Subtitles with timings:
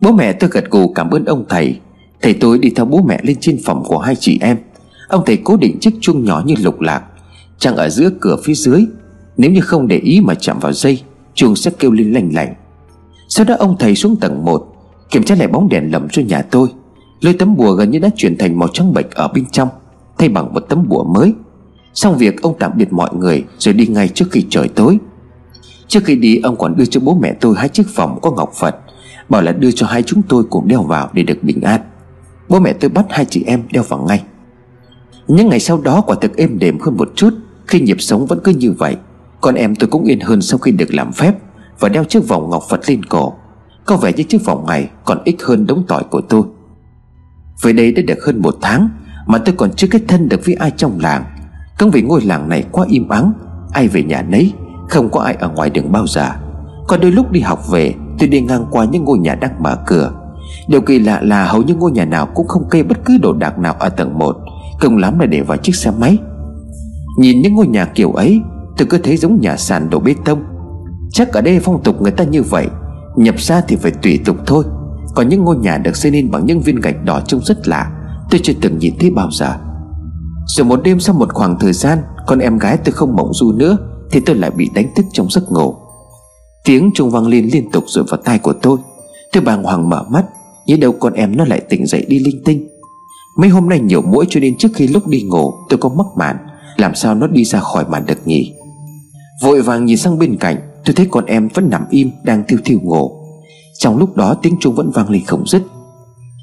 [0.00, 1.80] Bố mẹ tôi gật gù cảm ơn ông thầy.
[2.22, 4.56] Thầy tôi đi theo bố mẹ lên trên phòng của hai chị em.
[5.08, 7.02] Ông thầy cố định chiếc chuông nhỏ như lục lạc
[7.58, 8.84] Chẳng ở giữa cửa phía dưới.
[9.36, 11.02] Nếu như không để ý mà chạm vào dây,
[11.34, 12.54] Chuông sẽ kêu lên lành lành
[13.28, 14.66] Sau đó ông thầy xuống tầng 1
[15.10, 16.68] Kiểm tra lại bóng đèn lầm cho nhà tôi.
[17.20, 19.68] Lôi tấm bùa gần như đã chuyển thành màu trắng bệch ở bên trong,
[20.18, 21.34] Thay bằng một tấm bùa mới.
[21.94, 24.98] Xong việc, ông tạm biệt mọi người, Rồi đi ngay trước khi trời tối.
[25.88, 28.52] Trước khi đi, ông còn đưa cho bố mẹ tôi hai chiếc vòng có ngọc
[28.54, 28.76] Phật.
[29.28, 31.80] Bảo là đưa cho hai chúng tôi cùng đeo vào để được bình an.
[32.48, 34.22] Bố mẹ tôi bắt hai chị em đeo vào ngay.
[35.28, 37.34] Những ngày sau đó quả thực êm đềm hơn một chút,
[37.66, 38.96] Khi nhịp sống vẫn cứ như vậy.
[39.40, 41.34] Con em tôi cũng yên hơn sau khi được làm phép
[41.80, 43.34] Và đeo chiếc vòng ngọc Phật lên cổ.
[43.84, 46.42] Có vẻ như chiếc vòng này còn ích hơn đống tỏi của tôi.
[47.62, 48.88] Về đây đã được hơn một tháng
[49.26, 51.24] Mà tôi còn chưa kết thân được với ai trong làng.
[51.78, 53.32] Công vì ngôi làng này quá im ắng,
[53.72, 54.52] Ai về nhà nấy,
[54.88, 56.30] Không có ai ở ngoài đường bao giờ.
[56.88, 59.76] Còn đôi lúc đi học về Tôi đi ngang qua những ngôi nhà đang mở
[59.86, 60.12] cửa.
[60.68, 63.32] Điều kỳ lạ là hầu như ngôi nhà nào cũng không kê bất cứ đồ
[63.32, 64.36] đạc nào ở tầng 1
[64.80, 66.18] công lắm là để vào chiếc xe máy.
[67.18, 68.40] Nhìn những ngôi nhà kiểu ấy,
[68.76, 70.42] Tôi cứ thấy giống nhà sàn đổ bê tông.
[71.10, 72.66] Chắc ở đây phong tục người ta như vậy,
[73.16, 74.64] Nhập ra thì phải tùy tục thôi.
[75.14, 77.90] Còn những ngôi nhà được xây nên bằng những viên gạch đỏ trông rất lạ,
[78.30, 79.54] Tôi chưa từng nhìn thấy bao giờ.
[80.46, 83.52] Rồi một đêm sau một khoảng thời gian, Con em gái tôi không mộng du
[83.52, 83.76] nữa,
[84.10, 85.74] Thì tôi lại bị đánh thức trong giấc ngủ.
[86.66, 88.78] Tiếng trung vang lên liên tục rồi vào tai của tôi.
[89.32, 90.24] Tôi bàng hoàng mở mắt
[90.66, 92.68] Như đâu con em nó lại tỉnh dậy đi linh tinh.
[93.38, 96.06] Mấy hôm nay nhiều mũi cho nên trước khi lúc đi ngủ, Tôi có mắc
[96.16, 96.36] màn
[96.76, 98.54] Làm sao nó đi ra khỏi màn được nhỉ?
[99.42, 102.58] Vội vàng nhìn sang bên cạnh, Tôi thấy con em vẫn nằm im, đang thiêu
[102.64, 103.10] thiêu ngủ.
[103.78, 105.62] Trong lúc đó tiếng chuông vẫn vang lên không dứt.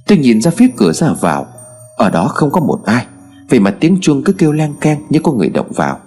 [0.08, 1.48] Tôi nhìn ra phía cửa ra vào,
[1.98, 3.06] Ở đó không có một ai.
[3.50, 6.00] Vậy mà tiếng chuông cứ kêu lang keng như có người động vào.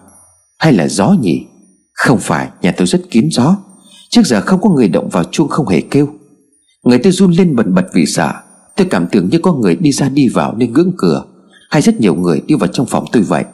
[0.59, 1.47] Hay là gió nhỉ?
[1.93, 3.57] Không phải, nhà tôi rất kín gió.
[4.11, 6.09] Trước giờ không có người động vào chuông không hề kêu.
[6.83, 8.33] Người tôi run lên bần bật vì sợ.
[8.77, 11.25] Tôi cảm tưởng như có người đi ra đi vào nên ngưỡng cửa
[11.71, 13.45] Hay rất nhiều người đi vào trong phòng tôi vậy.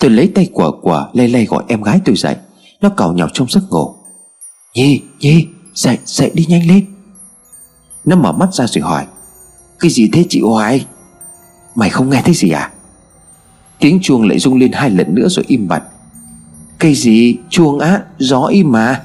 [0.00, 2.36] Tôi lấy tay quả quả lay lay gọi em gái tôi dậy.
[2.80, 3.94] Nó cào nhọc trong giấc ngủ.
[4.74, 6.86] Nhi, Nhi, dậy, dậy đi nhanh lên.
[8.04, 9.06] Nó mở mắt ra rồi hỏi
[9.80, 10.86] Cái gì thế chị Hoài
[11.74, 12.72] Mày không nghe thấy gì à?
[13.78, 15.82] Tiếng chuông lại rung lên hai lần nữa rồi im bặt.
[16.78, 17.36] Cái gì?
[17.50, 19.02] Chuông á Gió im mà.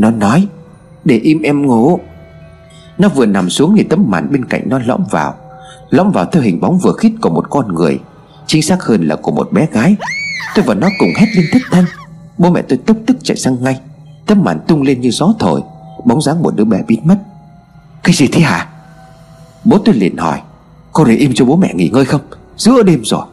[0.00, 0.46] Nó nói,
[1.04, 2.00] Để im em ngủ.
[2.98, 5.34] Nó vừa nằm xuống thì tấm màn bên cạnh nó lõm vào.
[5.90, 8.00] Lõm vào theo hình bóng vừa khít của một con người,
[8.46, 9.96] Chính xác hơn là của một bé gái.
[10.54, 11.84] Tôi và nó cùng hét lên thất thanh.
[12.38, 13.80] Bố mẹ tôi tức tức chạy sang ngay.
[14.26, 15.60] Tấm màn tung lên như gió thổi,
[16.04, 17.16] Bóng dáng một đứa bé biến mất
[18.02, 18.68] Cái gì thế hả?
[19.64, 20.40] Bố tôi liền hỏi
[20.92, 22.20] Con để im cho bố mẹ nghỉ ngơi không?
[22.56, 23.24] Giữa đêm rồi.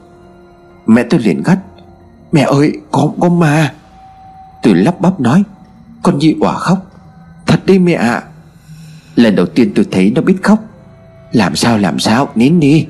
[0.86, 1.60] Mẹ tôi liền gắt,
[2.32, 3.74] Mẹ ơi, có có ma.
[4.64, 5.44] Tôi lắp bắp nói
[6.04, 6.92] con Nhi òa khóc.
[7.46, 8.24] Thật đi mẹ ạ.
[9.16, 10.60] Lần đầu tiên tôi thấy nó biết khóc.
[11.32, 12.30] Làm sao làm sao?
[12.36, 12.86] Nín đi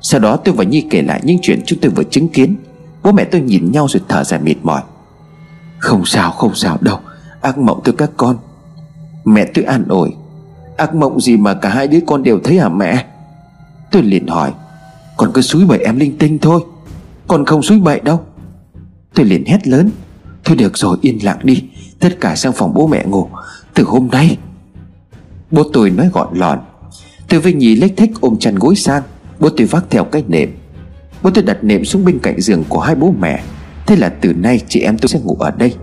[0.00, 2.56] Sau đó tôi và Nhi kể lại những chuyện chúng tôi vừa chứng kiến.
[3.02, 4.82] Bố mẹ tôi nhìn nhau rồi thở dài mệt mỏi.
[5.78, 6.98] Không sao không sao đâu.
[7.40, 8.36] Ác mộng tôi các con.
[9.24, 10.10] Mẹ tôi an ủi.
[10.76, 13.04] Ác mộng gì mà cả hai đứa con đều thấy hả mẹ?
[13.90, 14.52] Tôi liền hỏi.
[15.16, 16.60] Con cứ suối bậy em linh tinh thôi.
[17.26, 18.20] Con không suối bậy đâu.
[19.14, 19.90] Tôi liền hét lớn.
[20.44, 21.64] Thôi được rồi, yên lặng đi.
[22.00, 23.28] Tất cả sang phòng bố mẹ ngủ.
[23.74, 24.38] Từ hôm nay,
[25.50, 26.58] Bố tôi nói gọn lòn
[27.28, 29.02] từ với nhì lếch thách ôm chăn gối sang,
[29.40, 30.48] Bố tôi vác theo cái nệm.
[31.22, 33.42] Bố tôi đặt nệm xuống bên cạnh giường của hai bố mẹ.
[33.86, 35.74] Thế là từ nay chị em tôi sẽ ngủ ở đây.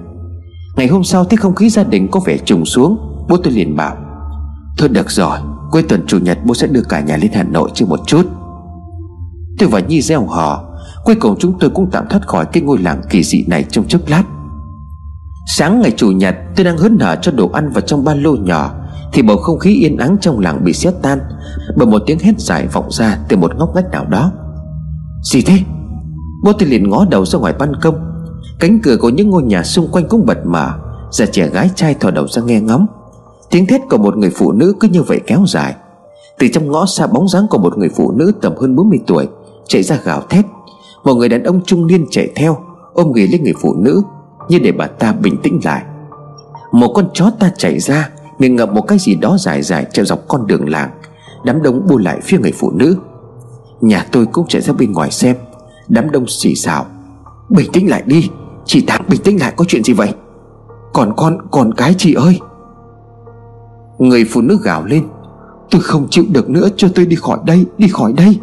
[0.75, 2.97] Ngày hôm sau thấy không khí gia đình có vẻ trùng xuống,
[3.29, 3.97] Bố tôi liền bảo,
[4.77, 5.37] Thôi được rồi,
[5.71, 8.25] Cuối tuần chủ nhật bố sẽ đưa cả nhà lên Hà Nội chơi một chút.
[9.59, 10.63] Tôi và Nhi gieo hò.
[11.05, 13.87] Cuối cùng chúng tôi cũng tạm thoát khỏi cái ngôi làng kỳ dị này trong
[13.87, 14.23] chốc lát.
[15.45, 18.35] Sáng ngày chủ nhật, tôi đang hớn hở cho đồ ăn vào trong ba lô
[18.35, 18.71] nhỏ,
[19.13, 21.19] Thì bầu không khí yên ắng trong làng bị xé tan,
[21.75, 24.31] Bởi một tiếng hét dài vọng ra từ một ngóc ngách nào đó.
[25.31, 25.59] Gì thế?
[26.43, 27.95] Bố tôi liền ngó đầu ra ngoài ban công.
[28.59, 30.73] Cánh cửa của những ngôi nhà xung quanh cũng bật mở
[31.11, 32.87] Già trẻ gái trai thò đầu ra nghe ngóng.
[33.49, 35.75] Tiếng thét của một người phụ nữ cứ như vậy kéo dài.
[36.39, 39.27] Từ trong ngõ xa bóng dáng của một người phụ nữ tầm hơn 40 tuổi,
[39.67, 40.45] Chạy ra gào thét.
[41.03, 42.57] Một người đàn ông trung niên chạy theo,
[42.93, 44.01] Ôm ghì lấy người phụ nữ.
[44.49, 45.83] Như để bà ta bình tĩnh lại.
[46.71, 48.09] Một con chó ta chạy ra
[48.39, 50.89] Miệng ngậm một cái gì đó dài dài treo dọc con đường làng.
[51.43, 52.97] Đám đông bu lại phía người phụ nữ.
[53.81, 55.35] Nhà tôi cũng chạy ra bên ngoài xem.
[55.87, 56.85] Đám đông xì xào.
[57.49, 58.29] Bình tĩnh lại đi.
[58.65, 60.13] Chị Thắng bình tĩnh lại, có chuyện gì vậy?
[60.93, 62.39] Còn con còn cái chị ơi.
[63.97, 65.07] Người phụ nữ gào lên.
[65.71, 68.39] Tôi không chịu được nữa, cho tôi đi khỏi đây, Đi khỏi đây.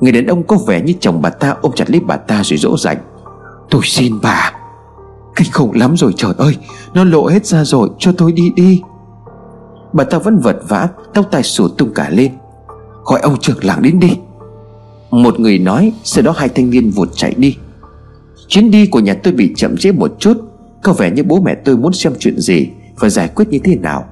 [0.00, 2.58] Người đàn ông có vẻ như chồng bà ta ôm chặt lấy bà ta rồi
[2.58, 2.98] dỗ dành.
[3.70, 4.52] Tôi xin bà.
[5.36, 6.56] Kinh khủng lắm rồi, trời ơi.
[6.94, 8.80] Nó lộ hết ra rồi, cho tôi đi đi.
[9.92, 12.32] Bà ta vẫn vật vã, Tóc tai sổ tung cả lên.
[13.04, 14.10] Gọi ông trưởng làng đến đi.
[15.10, 17.56] Một người nói, Sau đó hai thanh niên vụt chạy đi.
[18.48, 20.36] Chuyến đi của nhà tôi bị chậm trễ một chút.
[20.82, 22.68] Có vẻ như bố mẹ tôi muốn xem chuyện gì
[22.98, 24.04] Và giải quyết như thế nào.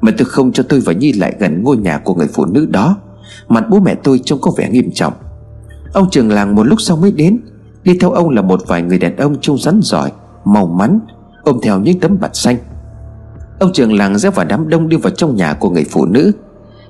[0.00, 2.66] Mà tôi không cho tôi và Nhi lại gần ngôi nhà của người phụ nữ
[2.66, 2.96] đó.
[3.48, 5.12] Mặt bố mẹ tôi trông có vẻ nghiêm trọng.
[5.92, 7.40] Ông trường làng một lúc sau mới đến.
[7.82, 10.12] Đi theo ông là một vài người đàn ông trông rắn giỏi.
[10.44, 11.00] Màu mắn,
[11.42, 12.56] Ôm theo những tấm bạt xanh.
[13.60, 16.32] Ông trường làng rẽ vào đám đông đi vào trong nhà của người phụ nữ.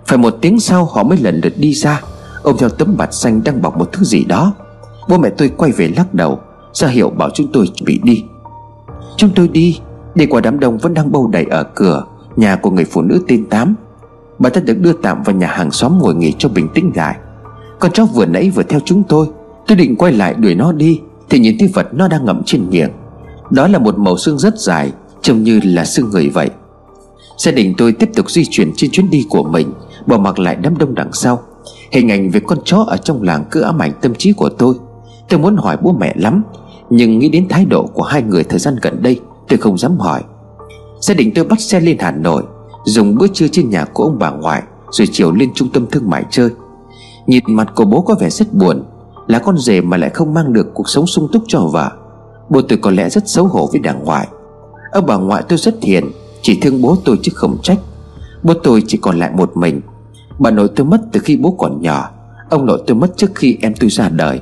[0.07, 2.03] Phải một tiếng sau họ mới lần lượt đi ra,
[2.43, 4.53] Ôm theo tấm bạt xanh đang bọc một thứ gì đó.
[5.09, 6.41] Bố mẹ tôi quay về lắc đầu,
[6.73, 8.25] ra hiệu bảo chúng tôi chuẩn bị đi.
[9.17, 9.81] Chúng tôi đi
[10.15, 12.05] Đi qua đám đông vẫn đang bâu đầy ở cửa,
[12.37, 13.75] Nhà của người phụ nữ tên Tám.
[14.39, 17.17] Bà ta được đưa tạm vào nhà hàng xóm ngồi nghỉ cho bình tĩnh lại.
[17.79, 19.27] Con chó vừa nãy vừa theo chúng tôi
[19.67, 21.01] Tôi định quay lại đuổi nó đi,
[21.31, 22.91] Thì nhìn thấy vật nó đang ngậm trên miệng.
[23.51, 24.93] Đó là một màu xương rất dài,
[25.23, 26.51] Trông như là xương người vậy.
[27.39, 29.73] Gia đình tôi tiếp tục di chuyển trên chuyến đi của mình
[30.07, 31.43] Bỏ mặc lại đám đông đằng sau.
[31.93, 34.75] Hình ảnh về con chó ở trong làng cứ ám ảnh tâm trí của tôi.
[35.29, 36.43] Tôi muốn hỏi bố mẹ lắm,
[36.91, 39.99] Nhưng nghĩ đến thái độ của hai người thời gian gần đây, Tôi không dám
[39.99, 40.23] hỏi.
[41.01, 42.43] Gia đình tôi bắt xe lên Hà Nội,
[42.85, 46.11] Dùng bữa trưa trên nhà của ông bà ngoại, Rồi chiều lên trung tâm thương
[46.11, 46.51] mại chơi.
[47.27, 48.85] Nhìn mặt của bố có vẻ rất buồn,
[49.27, 52.00] Là con rể mà lại không mang được cuộc sống sung túc cho vợ.
[52.51, 54.29] Bố tôi có lẽ rất xấu hổ với đảng ngoại.
[54.93, 56.11] Ông bà ngoại tôi rất hiền,
[56.43, 57.79] Chỉ thương bố tôi chứ không trách.
[58.43, 59.81] Bố tôi chỉ còn lại một mình.
[60.39, 62.11] Bà nội tôi mất từ khi bố còn nhỏ.
[62.51, 64.41] Ông nội tôi mất trước khi em tôi ra đời.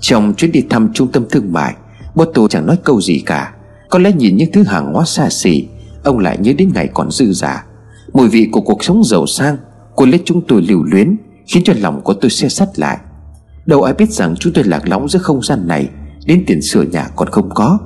[0.00, 1.74] Trong chuyến đi thăm trung tâm thương mại,
[2.14, 3.54] Bố tôi chẳng nói câu gì cả.
[3.90, 5.68] Có lẽ nhìn những thứ hàng hóa xa xỉ,
[6.04, 7.64] Ông lại nhớ đến ngày còn dư giả
[8.12, 9.56] Mùi vị của cuộc sống giàu sang
[9.96, 11.16] Cô lấy chúng tôi lưu luyến,
[11.46, 12.98] Khiến cho lòng của tôi xe sắt lại.
[13.66, 15.88] Đâu ai biết rằng chúng tôi lạc lõng giữa không gian này.
[16.26, 17.78] Đến tiền sửa nhà còn không có.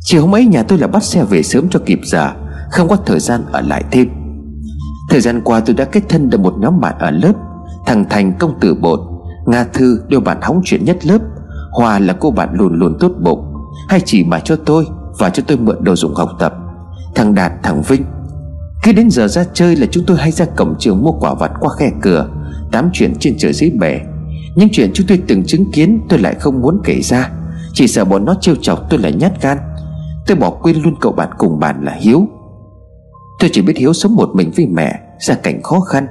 [0.00, 2.32] Chiều hôm ấy nhà tôi là bắt xe về sớm cho kịp giờ,
[2.70, 4.08] Không có thời gian ở lại thêm.
[5.10, 7.32] Thời gian qua tôi đã kết thân được một nhóm bạn ở lớp,
[7.86, 9.00] Thằng Thành công tử bột,
[9.46, 11.18] Nga Thư đều bạn hóng chuyện nhất lớp
[11.70, 13.54] Hòa là cô bạn luôn luôn tốt bụng,
[13.88, 14.86] Hay chỉ mà cho tôi
[15.18, 16.54] Và cho tôi mượn đồ dùng học tập.
[17.14, 18.04] Thằng Đạt, thằng Vinh,
[18.82, 21.52] Cứ đến giờ ra chơi là chúng tôi hay ra cổng trường Mua quả vặt
[21.60, 22.28] qua khe cửa,
[22.72, 24.00] Tám chuyện trên trời dưới bể.
[24.56, 27.30] Những chuyện chúng tôi từng chứng kiến Tôi lại không muốn kể ra.
[27.80, 29.58] Chỉ sợ bọn nó trêu chọc tôi là nhát gan.
[30.26, 32.26] Tôi bỏ quên luôn cậu bạn cùng bàn là Hiếu.
[33.38, 36.06] Tôi chỉ biết Hiếu sống một mình với mẹ, Gia cảnh khó khăn.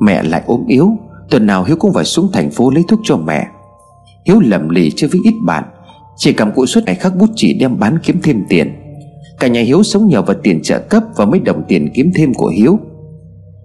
[0.00, 0.90] Mẹ lại ốm yếu,
[1.30, 3.46] Tuần nào Hiếu cũng phải xuống thành phố lấy thuốc cho mẹ.
[4.26, 5.64] Hiếu lầm lì chơi với ít bạn,
[6.16, 8.74] Chỉ cầm cụi suốt ngày khắc bút chỉ đem bán kiếm thêm tiền.
[9.40, 12.34] Cả nhà Hiếu sống nhờ vào tiền trợ cấp Và mấy đồng tiền kiếm thêm
[12.34, 12.78] của Hiếu.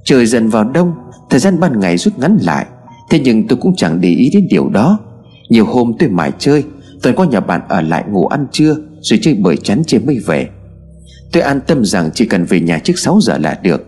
[0.04, 0.94] Trời dần vào đông,
[1.30, 2.66] Thời gian ban ngày rút ngắn lại,
[3.10, 5.00] Thế nhưng tôi cũng chẳng để ý đến điều đó.
[5.50, 6.64] Nhiều hôm tôi mải chơi
[7.02, 10.20] tôi qua nhà bạn ở lại ngủ ăn trưa Rồi chơi bời chán chê mới
[10.20, 10.50] về.
[11.32, 13.88] Tôi an tâm rằng chỉ cần về nhà trước 6 giờ là được.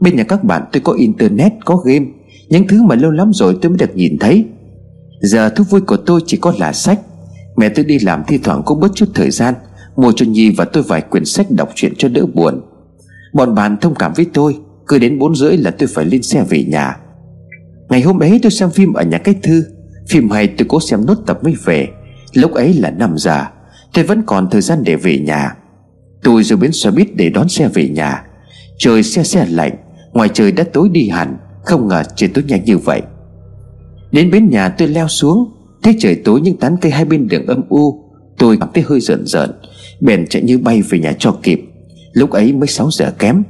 [0.00, 2.06] Bên nhà các bạn tôi có internet, có game.
[2.48, 4.44] Những thứ mà lâu lắm rồi tôi mới được nhìn thấy.
[5.20, 7.00] Giờ thú vui của tôi chỉ có là sách.
[7.56, 9.54] Mẹ tôi đi làm thi thoảng cũng bớt chút thời gian
[9.96, 12.60] Mua cho Nhi và tôi vài quyển sách đọc truyện cho đỡ buồn.
[13.32, 14.56] Bọn bạn thông cảm với tôi
[14.86, 16.96] Cứ đến bốn rưỡi là tôi phải lên xe về nhà.
[17.88, 19.64] Ngày hôm ấy tôi xem phim ở nhà cách thư.
[20.08, 21.88] Phim hay tôi cố xem nốt tập mới về.
[22.34, 23.44] Lúc ấy là 5 giờ
[23.94, 25.56] Tôi vẫn còn thời gian để về nhà.
[26.22, 28.24] Tôi rồi bến xe buýt để đón xe về nhà.
[28.78, 29.76] Trời xe xe lạnh,
[30.12, 33.02] Ngoài trời đã tối đi hẳn, không ngờ trời tối nhanh như vậy.
[34.12, 35.50] Đến bến nhà tôi leo xuống,
[35.82, 38.04] Thấy trời tối nhưng tán cây hai bên đường âm u,
[38.38, 39.50] Tôi cảm thấy hơi rợn rợn,
[40.00, 41.60] Bèn chạy như bay về nhà cho kịp.
[42.12, 43.42] Lúc ấy mới 6 giờ kém.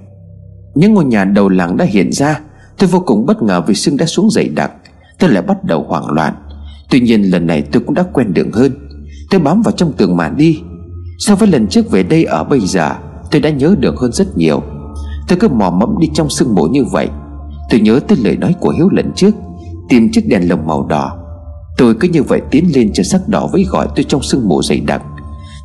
[0.74, 2.40] Những ngôi nhà đầu làng đã hiện ra,
[2.78, 4.72] Tôi vô cùng bất ngờ vì sương đã xuống dày đặc,
[5.18, 6.34] Tôi lại bắt đầu hoảng loạn.
[6.90, 8.72] Tuy nhiên lần này tôi cũng đã quen đường hơn.
[9.30, 10.60] Tôi bám vào trong tường mà đi.
[11.18, 12.94] So với lần trước về đây ở bây giờ,
[13.30, 14.62] Tôi đã nhớ được hơn rất nhiều.
[15.28, 17.08] Tôi cứ mò mẫm đi trong sương mù như vậy.
[17.70, 19.34] Tôi nhớ tới lời nói của Hiếu lần trước,
[19.88, 21.16] Tìm chiếc đèn lồng màu đỏ.
[21.76, 24.62] Tôi cứ như vậy tiến lên cho sắc đỏ với gọi tôi trong sương mù
[24.62, 25.02] dày đặc.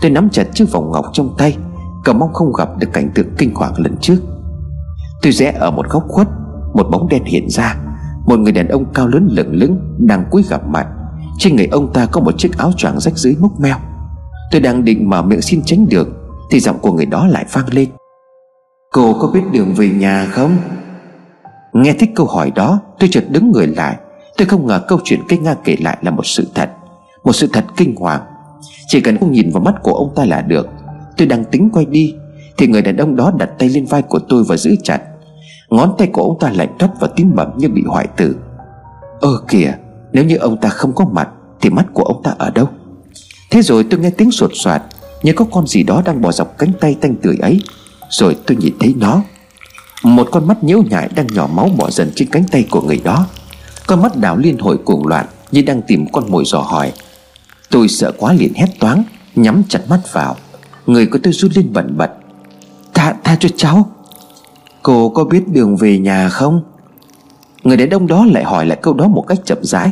[0.01, 1.57] Tôi nắm chặt chiếc vòng ngọc trong tay,
[2.03, 4.17] Cầu mong không gặp được cảnh tượng kinh hoàng lần trước.
[5.21, 6.27] Tôi rẽ ở một góc khuất,
[6.73, 7.75] Một bóng đen hiện ra.
[8.25, 10.87] Một người đàn ông cao lớn lửng lững Đang cúi gặp mặt
[11.39, 13.77] trên người ông ta có một chiếc áo choàng rách dưới mốc meo.
[14.51, 16.07] Tôi đang định mở miệng xin tránh được,
[16.51, 17.89] Thì giọng của người đó lại vang lên.
[18.91, 20.57] Cô có biết đường về nhà không?
[21.73, 23.97] Nghe thích câu hỏi đó, Tôi chợt đứng người lại.
[24.37, 26.69] Tôi không ngờ câu chuyện cây Nga kể lại là một sự thật,
[27.23, 28.21] Một sự thật kinh hoàng.
[28.87, 30.67] Chỉ cần không nhìn vào mắt của ông ta là được.
[31.17, 32.15] Tôi đang tính quay đi,
[32.57, 35.01] Thì người đàn ông đó đặt tay lên vai của tôi và giữ chặt.
[35.69, 38.35] Ngón tay của ông ta lạnh toát và tím bầm như bị hoại tử.
[39.21, 39.73] Ơ kìa!
[40.13, 41.29] Nếu như ông ta không có mặt
[41.61, 42.69] Thì mắt của ông ta ở đâu?
[43.51, 44.81] Thế rồi tôi nghe tiếng sột soạt
[45.23, 47.61] Như có con gì đó đang bò dọc cánh tay tanh tươi ấy.
[48.09, 49.21] Rồi tôi nhìn thấy nó
[50.03, 53.01] Một con mắt nhiễu nhại đang nhỏ máu bỏ dần trên cánh tay của người
[53.03, 53.27] đó.
[53.87, 56.91] Con mắt đảo liên hồi cuồng loạn Như đang tìm con mồi dò hỏi.
[57.69, 59.03] Tôi sợ quá liền hét toáng
[59.35, 60.35] Nhắm chặt mắt vào.
[60.85, 62.11] Người của tôi run lên bẩn bật.
[62.93, 63.89] Tha, tha cho cháu.
[64.83, 66.61] Cô có biết đường về nhà không?
[67.63, 69.91] Người đàn ông đó lại hỏi lại câu đó một cách chậm rãi.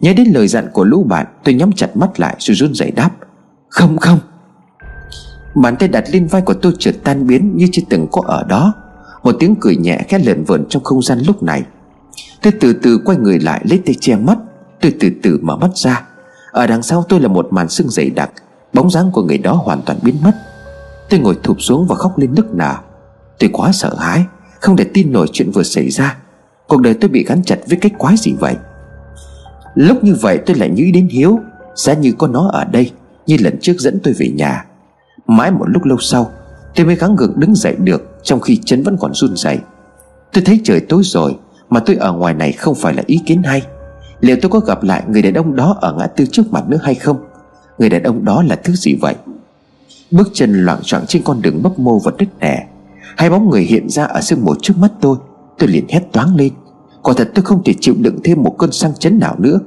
[0.00, 2.90] Nhớ đến lời dặn của lũ bạn, Tôi nhắm chặt mắt lại rồi run rẩy
[2.90, 3.10] đáp.
[3.68, 4.18] Không không.
[5.54, 8.44] Bàn tay đặt lên vai của tôi chợt tan biến Như chưa từng có ở
[8.48, 8.72] đó.
[9.22, 11.62] Một tiếng cười nhẹ khẽ lợn vợn trong không gian lúc này.
[12.42, 14.38] Tôi từ từ quay người lại lấy tay che mắt.
[14.80, 16.02] Tôi từ từ mở mắt ra.
[16.50, 18.30] Ở đằng sau tôi là một màn sương dày đặc.
[18.72, 20.32] Bóng dáng của người đó hoàn toàn biến mất.
[21.10, 22.74] Tôi ngồi thụp xuống và khóc lên nức nở.
[23.38, 24.24] Tôi quá sợ hãi,
[24.60, 26.16] Không thể tin nổi chuyện vừa xảy ra.
[26.68, 28.56] Cuộc đời tôi bị gắn chặt với cái quái gì vậy?
[29.74, 31.38] Lúc như vậy tôi lại nghĩ đến Hiếu,
[31.74, 32.90] Giá như có nó ở đây,
[33.26, 34.64] Như lần trước dẫn tôi về nhà.
[35.26, 36.30] Mãi một lúc lâu sau,
[36.74, 39.58] Tôi mới gắng gượng đứng dậy được, Trong khi chân vẫn còn run rẩy.
[40.32, 41.36] Tôi thấy trời tối rồi,
[41.70, 43.62] Mà tôi ở ngoài này không phải là ý kiến hay.
[44.20, 46.78] Liệu tôi có gặp lại người đàn ông đó Ở ngã tư trước mặt nữa
[46.82, 47.16] hay không?
[47.78, 49.14] Người đàn ông đó là thứ gì vậy?
[50.10, 52.66] Bước chân loạn choạng trên con đường bấp mô và đứt nẻ
[53.16, 55.16] Hai bóng người hiện ra ở sương mù trước mắt tôi.
[55.58, 56.52] Tôi liền hét toáng lên.
[57.02, 59.58] Quả thật tôi không thể chịu đựng thêm một cơn sang chấn nào nữa.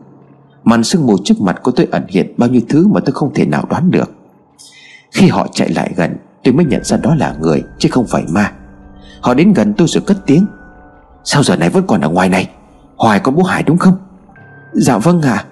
[0.64, 3.34] Màn sương mù trước mặt của tôi ẩn hiện bao nhiêu thứ mà tôi không
[3.34, 4.12] thể nào đoán được.
[5.12, 6.18] Khi họ chạy lại gần,
[6.48, 8.52] Tôi mới nhận ra đó là người, chứ không phải ma.
[9.22, 10.46] Họ đến gần tôi rồi cất tiếng.
[11.24, 12.50] Sao giờ này vẫn còn ở ngoài này?
[12.98, 13.98] Hoài có bố Hải đúng không?
[14.74, 15.32] Dạ vâng ạ.
[15.32, 15.46] À.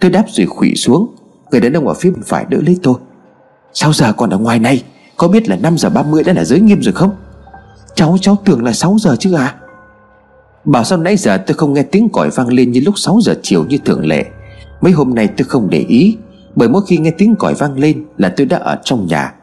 [0.00, 1.14] Tôi đáp rồi khủy xuống.
[1.50, 2.94] Người đàn ông ở phía bên phải đỡ lấy tôi.
[3.72, 4.82] Sao giờ còn ở ngoài này?
[5.16, 7.10] Có biết là 5 giờ 30 đã là giới nghiêm rồi không?
[7.94, 9.54] Cháu cháu tưởng là 6 giờ chứ à
[10.64, 13.34] Bảo sao nãy giờ tôi không nghe tiếng còi vang lên như lúc 6 giờ
[13.42, 14.24] chiều như thường lệ.
[14.80, 16.16] Mấy hôm nay tôi không để ý,
[16.54, 19.34] Bởi mỗi khi nghe tiếng còi vang lên là tôi đã ở trong nhà.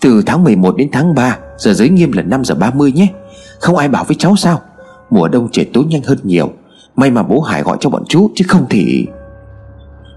[0.00, 3.08] Từ tháng 11 đến tháng 3 Giờ giới nghiêm là 5 giờ 30 nhé.
[3.60, 4.60] Không ai bảo với cháu sao?
[5.10, 6.50] Mùa đông trời tối nhanh hơn nhiều.
[6.96, 9.06] May mà bố Hải gọi cho bọn chú, chứ không thì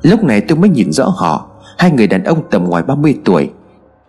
[0.02, 1.50] Lúc này tôi mới nhìn rõ họ.
[1.78, 3.50] Hai người đàn ông tầm ngoài 30 tuổi,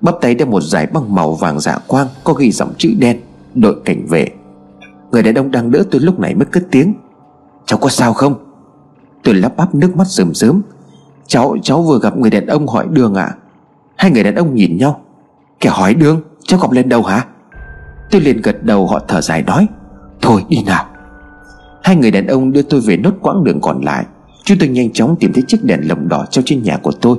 [0.00, 3.20] Bắp tay đeo một giải băng màu vàng dạ quang Có ghi dòng chữ đen.
[3.54, 4.26] Đội cảnh vệ.
[5.10, 6.94] Người đàn ông đang đỡ tôi lúc này mới cất tiếng.
[7.66, 8.34] Cháu có sao không?
[9.22, 10.62] Tôi lắp bắp nước mắt rơm rớm
[11.26, 13.36] Cháu cháu vừa gặp người đàn ông hỏi đường ạ à?
[13.96, 15.00] Hai người đàn ông nhìn nhau.
[15.60, 17.26] Kẻ hỏi đường, cháu gặp lên đâu hả?
[18.10, 19.66] Tôi liền gật đầu, họ thở dài nói.
[20.20, 20.86] Thôi, đi nào.
[21.82, 24.04] Hai người đàn ông đưa tôi về nốt quãng đường còn lại.
[24.44, 27.18] Chúng tôi nhanh chóng tìm thấy chiếc đèn lồng đỏ treo trên nhà của tôi.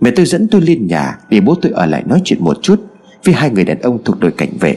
[0.00, 2.80] Mẹ tôi dẫn tôi lên nhà Để bố tôi ở lại nói chuyện một chút
[3.24, 4.76] Với hai người đàn ông thuộc đội cảnh vệ.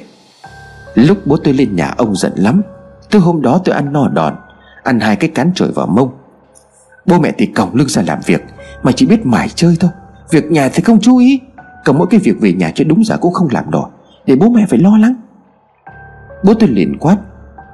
[1.07, 2.61] Lúc bố tôi lên nhà ông giận lắm,
[3.11, 4.35] Từ hôm đó tôi ăn no đòn,
[4.83, 6.09] Ăn hai cái cán trội vào mông.
[7.05, 8.45] Bố mẹ thì còng lưng ra làm việc,
[8.83, 9.91] Mà chỉ biết mải chơi thôi.
[10.31, 11.41] Việc nhà thì không chú ý
[11.85, 13.89] Còn mỗi cái việc về nhà cho đúng giờ cũng không làm nổi,
[14.25, 15.15] Để bố mẹ phải lo lắng.
[16.43, 17.17] Bố tôi liền quát,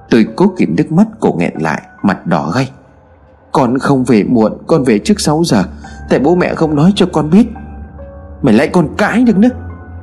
[0.09, 2.71] Tôi cố kìm nước mắt cổ nghẹn lại, Mặt đỏ gay.
[3.51, 5.63] Con không về muộn, Con về trước 6 giờ,
[6.09, 7.47] Tại bố mẹ không nói cho con biết.
[8.41, 9.49] Mày lại còn cãi được nữa,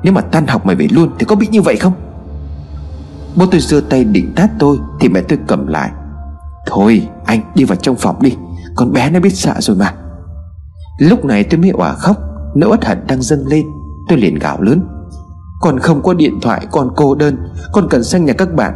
[0.02, 1.92] Nếu mà tan học mày về luôn Thì có bị như vậy không?
[3.36, 5.90] Bố tôi giơ tay định tát tôi, Thì mẹ tôi cầm lại.
[6.66, 8.36] Thôi, anh, đi vào trong phòng đi.
[8.76, 9.94] Con bé nó biết sợ rồi mà.
[10.98, 12.16] Lúc này tôi mới òa khóc,
[12.54, 13.66] Nỗi uất hận đang dâng lên.
[14.08, 14.80] Tôi liền gào lớn.
[15.60, 17.36] Con không có điện thoại Con cô đơn.
[17.72, 18.74] Con cần sang nhà các bạn.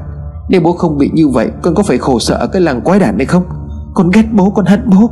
[0.48, 3.00] Nếu bố không bị như vậy, Con có phải khổ sợ ở cái làng quái
[3.00, 3.44] đản này không?
[3.94, 5.10] Con ghét bố, con hận bố.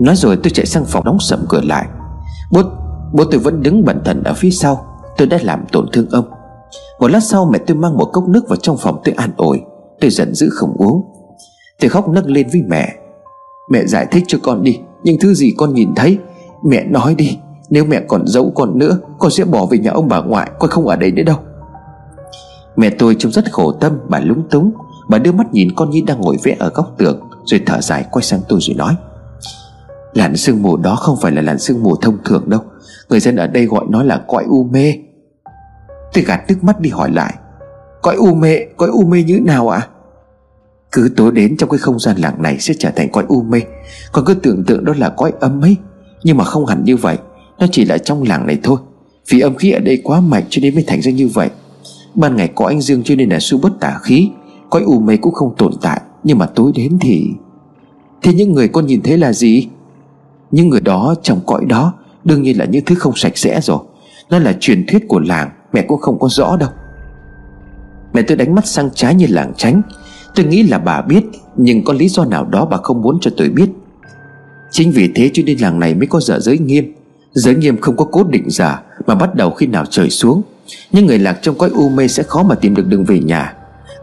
[0.00, 1.88] Nói rồi tôi chạy sang phòng đóng sầm cửa lại.
[2.52, 2.62] Bố
[3.12, 4.84] Bố tôi vẫn đứng bẩn thần ở phía sau.
[5.16, 6.35] Tôi đã làm tổn thương ông.
[7.00, 9.60] Một lát sau mẹ tôi mang một cốc nước vào trong phòng tôi an ủi.
[10.00, 11.04] Tôi giận dữ không uống.
[11.80, 12.94] Tôi khóc nấc lên với mẹ.
[13.70, 16.18] Mẹ giải thích cho con đi, nhưng thứ gì con nhìn thấy,
[16.64, 17.38] Mẹ nói đi.
[17.70, 20.70] Nếu mẹ còn giấu con nữa, Con sẽ bỏ về nhà ông bà ngoại, Con
[20.70, 21.36] không ở đây nữa đâu.
[22.76, 24.72] Mẹ tôi trông rất khổ tâm, Bà lúng túng.
[25.08, 28.04] Bà đưa mắt nhìn con Nhi đang ngồi vẽ ở góc tường, Rồi thở dài
[28.10, 28.96] quay sang tôi rồi nói.
[30.16, 32.60] Làn sương mù đó không phải là làn sương mù thông thường đâu.
[33.08, 34.92] Người dân ở đây gọi nó là cõi u mê.
[36.16, 37.34] Tôi gạt nước mắt đi hỏi lại.
[38.02, 39.78] Cõi u mê, cõi u mê như nào ạ?
[39.78, 39.88] À?
[40.92, 43.60] Cứ tối đến trong cái không gian làng này sẽ trở thành cõi u mê.
[44.12, 45.76] Còn cứ tưởng tượng đó là cõi âm ấy.
[46.22, 47.18] Nhưng mà không hẳn như vậy.
[47.58, 48.78] Nó chỉ là trong làng này thôi.
[49.30, 51.50] Vì âm khí ở đây quá mạnh cho nên mới thành ra như vậy.
[52.14, 54.30] Ban ngày có anh dương cho nên là su bất tả khí.
[54.70, 56.00] Cõi u mê cũng không tồn tại.
[56.24, 57.26] Nhưng mà tối đến thì
[58.22, 59.68] Thế những người con nhìn thấy là gì?
[60.50, 61.94] Những người đó trong cõi đó
[62.24, 63.78] Đương nhiên là những thứ không sạch sẽ rồi.
[64.30, 65.50] Nó là truyền thuyết của làng.
[65.76, 66.68] Mẹ cũng không có rõ đâu.
[68.12, 69.82] Mẹ tôi đánh mắt sang trái như làng tránh.
[70.34, 71.24] Tôi nghĩ là bà biết,
[71.56, 73.70] Nhưng có lý do nào đó bà không muốn cho tôi biết.
[74.70, 76.94] Chính vì thế cho nên làng này mới có giờ giới nghiêm.
[77.32, 80.42] Giới nghiêm không có cố định giả, Mà bắt đầu khi nào trời xuống.
[80.92, 83.54] Nhưng người lạc trong cõi u mê sẽ khó mà tìm được đường về nhà.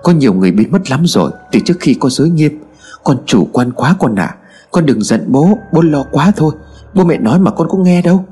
[0.03, 2.60] Có nhiều người biến mất lắm rồi, Từ trước khi có giới nghiêm.
[3.03, 4.25] Con chủ quan quá con ạ.
[4.25, 4.38] À.
[4.72, 6.53] Con đừng giận bố Bố lo quá thôi.
[6.94, 8.25] Bố mẹ nói mà con cũng nghe đâu.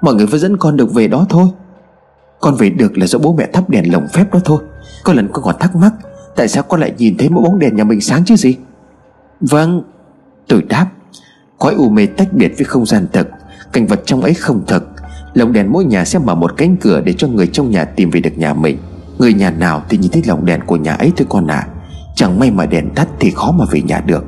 [0.00, 1.48] Mọi người vẫn dẫn con được về đó thôi.
[2.40, 4.58] Con về được là do bố mẹ thắp đèn lồng phép đó thôi.
[5.04, 5.92] Có lần con còn thắc mắc,
[6.36, 8.56] Tại sao con lại nhìn thấy mỗi bóng đèn nhà mình sáng chứ gì?
[9.40, 9.82] Vâng
[10.48, 10.86] Tôi đáp,
[11.58, 13.28] Khói u mê tách biệt với không gian thực
[13.72, 14.88] Cảnh vật trong ấy không thực
[15.34, 18.10] Lồng đèn mỗi nhà sẽ mở một cánh cửa Để cho người trong nhà tìm
[18.10, 18.78] về được nhà mình.
[19.18, 21.66] Người nhà nào thì nhìn thấy lồng đèn của nhà ấy thôi con à
[22.14, 24.24] Chẳng may mà đèn tắt thì khó mà về nhà được.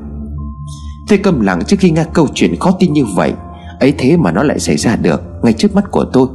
[1.08, 3.32] Tôi câm lặng trước khi nghe câu chuyện khó tin như vậy,
[3.80, 6.26] ấy thế mà nó lại xảy ra được ngay trước mắt của tôi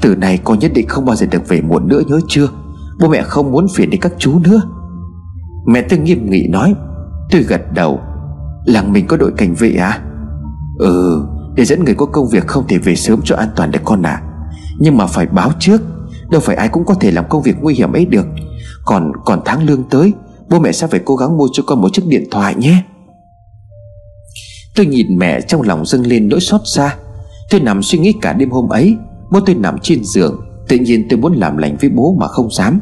[0.00, 2.48] từ này con nhất định không bao giờ được về muộn nữa, nhớ chưa?
[3.00, 4.60] Bố mẹ không muốn phiền đến các chú nữa.
[5.66, 6.74] Mẹ tôi nghiêm nghị nói.
[7.30, 8.00] Tôi gật đầu.
[8.64, 10.00] Làng mình có đội cảnh vệ à?
[10.78, 13.80] Ừ để dẫn người có công việc không thể về sớm cho an toàn được
[13.84, 14.22] con à
[14.78, 15.80] nhưng mà phải báo trước.
[16.30, 18.26] Đâu phải ai cũng có thể làm công việc nguy hiểm ấy được.
[18.84, 20.12] Còn còn tháng lương tới,
[20.50, 22.82] bố mẹ sẽ phải cố gắng mua cho con một chiếc điện thoại nhé.
[24.76, 26.96] Tôi nhìn mẹ trong lòng dâng lên nỗi xót xa.
[27.50, 28.96] Tôi nằm suy nghĩ cả đêm hôm ấy.
[29.30, 32.50] Bố tôi nằm trên giường, Tự nhiên tôi muốn làm lành với bố mà không
[32.50, 32.80] dám.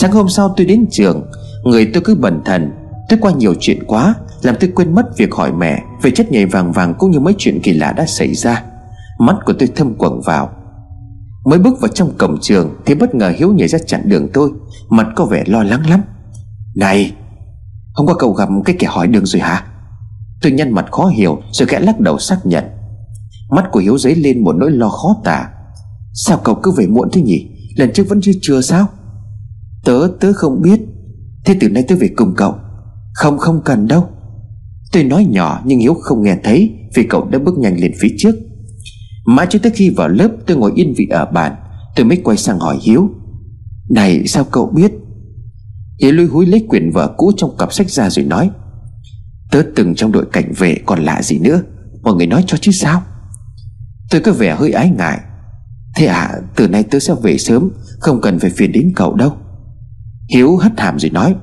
[0.00, 1.30] Sáng hôm sau tôi đến trường,
[1.64, 2.70] Người tôi cứ bần thần.
[3.08, 6.46] Tôi qua nhiều chuyện quá, Làm tôi quên mất việc hỏi mẹ Về chất nhảy
[6.46, 8.64] vàng vàng cũng như mấy chuyện kỳ lạ đã xảy ra.
[9.18, 10.50] Mắt của tôi thâm quầng vào.
[11.44, 14.50] Mới bước vào trong cổng trường Thì bất ngờ Hiếu nhảy ra chặn đường tôi.
[14.88, 16.02] Mặt có vẻ lo lắng lắm.
[16.76, 17.12] Này,
[17.94, 19.64] Hôm qua cậu gặp cái kẻ hỏi đường rồi hả?
[20.42, 22.64] Tôi nhăn mặt khó hiểu, Rồi khẽ lắc đầu xác nhận.
[23.50, 25.48] Mắt của Hiếu dấy lên một nỗi lo khó tả.
[26.12, 27.48] Sao cậu cứ về muộn thế nhỉ?
[27.76, 28.88] Lần trước vẫn chưa chưa sao?
[29.84, 30.80] Tớ tớ không biết.
[31.44, 32.54] Thế từ nay tớ về cùng cậu.
[33.14, 34.08] Không không cần đâu.
[34.92, 38.14] Tôi nói nhỏ nhưng Hiếu không nghe thấy Vì cậu đã bước nhanh lên phía
[38.18, 38.34] trước.
[39.26, 41.54] Mãi cho tới khi vào lớp, tôi ngồi yên vị ở bàn.
[41.96, 43.10] Tôi mới quay sang hỏi Hiếu.
[43.90, 44.92] Này, sao cậu biết?
[46.02, 48.50] Hiếu lôi húi lấy quyển vở cũ trong cặp sách ra rồi nói.
[49.50, 51.62] Tớ từng trong đội cảnh vệ còn lạ gì nữa?
[52.02, 53.02] Mọi người nói cho chứ sao?
[54.10, 55.20] Tôi có vẻ hơi ái ngại.
[56.00, 59.32] Thế à từ nay tớ sẽ về sớm, Không cần phải phiền đến cậu đâu.
[60.34, 61.34] Hiếu hất hàm rồi nói,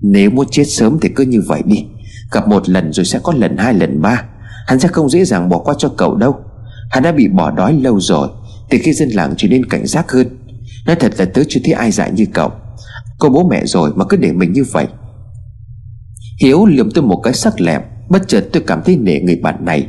[0.00, 1.84] Nếu muốn chết sớm thì cứ như vậy đi.
[2.32, 4.22] Gặp một lần rồi sẽ có lần hai, lần ba.
[4.66, 6.36] Hắn sẽ không dễ dàng bỏ qua cho cậu đâu.
[6.90, 8.28] Hắn đã bị bỏ đói lâu rồi,
[8.70, 10.26] Từ khi dân làng trở nên cảnh giác hơn.
[10.86, 12.52] Nói thật là tớ chưa thấy ai dại như cậu.
[13.18, 14.86] Có bố mẹ rồi mà cứ để mình như vậy.
[16.40, 19.64] Hiếu liếm tôi một cái sắc lẹm, Bất chợt tôi cảm thấy nể người bạn
[19.64, 19.88] này.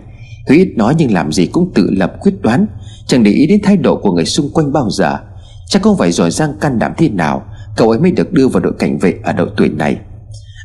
[0.49, 2.67] Hiếu ít nói nhưng làm gì cũng tự lập quyết đoán
[3.07, 5.17] Chẳng để ý đến thái độ của người xung quanh bao giờ.
[5.67, 7.43] Chắc không phải giỏi giang can đảm thế nào
[7.75, 9.97] Cậu ấy mới được đưa vào đội cảnh vệ ở độ tuổi này.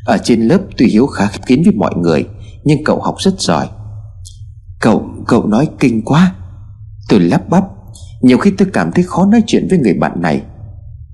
[0.04, 2.24] Ở trên lớp tuy Hiếu khá kín với mọi người
[2.64, 3.68] Nhưng cậu học rất giỏi.
[4.80, 6.34] Cậu, cậu nói kinh quá.
[7.08, 7.64] Tôi lắp bắp
[8.22, 10.42] Nhiều khi tôi cảm thấy khó nói chuyện với người bạn này.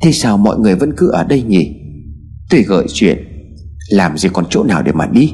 [0.03, 1.75] Thế sao mọi người vẫn cứ ở đây nhỉ?
[2.51, 3.19] Tôi gợi chuyện
[3.91, 5.33] làm gì còn chỗ nào để mà đi?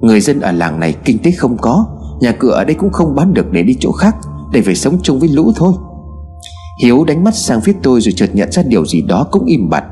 [0.00, 1.86] Người dân ở làng này kinh tế không có
[2.20, 4.16] Nhà cửa ở đây cũng không bán được để đi chỗ khác.
[4.52, 5.72] Để phải sống chung với lũ thôi.
[6.82, 9.68] Hiếu đánh mắt sang phía tôi rồi chợt nhận ra điều gì đó cũng im
[9.70, 9.84] bặt.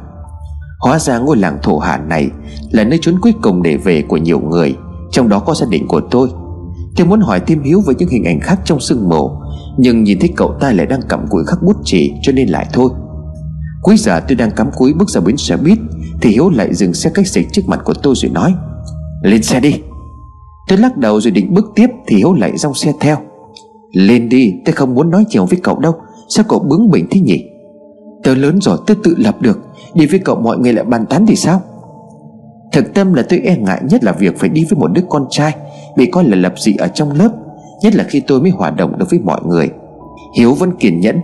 [0.81, 2.31] Hóa ra ngôi làng thổ hà này
[2.71, 4.77] Là nơi trốn cuối cùng để về của nhiều người,
[5.11, 6.29] Trong đó có gia đình của tôi.
[6.97, 9.31] Tôi muốn hỏi thêm Hiếu với những hình ảnh khác trong sương mù,
[9.79, 12.67] Nhưng nhìn thấy cậu ta lại đang cầm cùi khắc bút chỉ Cho nên lại
[12.73, 12.91] thôi.
[13.83, 15.79] Cuối giờ tôi đang cắm cúi bước ra bến xe buýt,
[16.21, 18.55] Thì Hiếu lại dừng xe cách xịch trước mặt của tôi rồi nói,
[19.23, 19.75] Lên xe đi.
[20.69, 23.17] Tôi lắc đầu rồi định bước tiếp Thì Hiếu lại rong xe theo.
[23.93, 25.93] Lên đi tôi không muốn nói nhiều với cậu đâu.
[26.29, 27.45] Sao cậu bướng bỉnh thế nhỉ?
[28.23, 29.59] Tớ lớn rồi tôi tự lập được.
[29.95, 31.61] Đi với cậu mọi người lại bàn tán thì sao?
[32.73, 35.27] Thực tâm là tôi e ngại nhất là việc phải đi với một đứa con
[35.31, 35.55] trai
[35.97, 37.33] Bị coi là lập dị ở trong lớp,
[37.83, 39.71] Nhất là khi tôi mới hòa đồng được với mọi người.
[40.39, 41.21] Hiếu vẫn kiên nhẫn.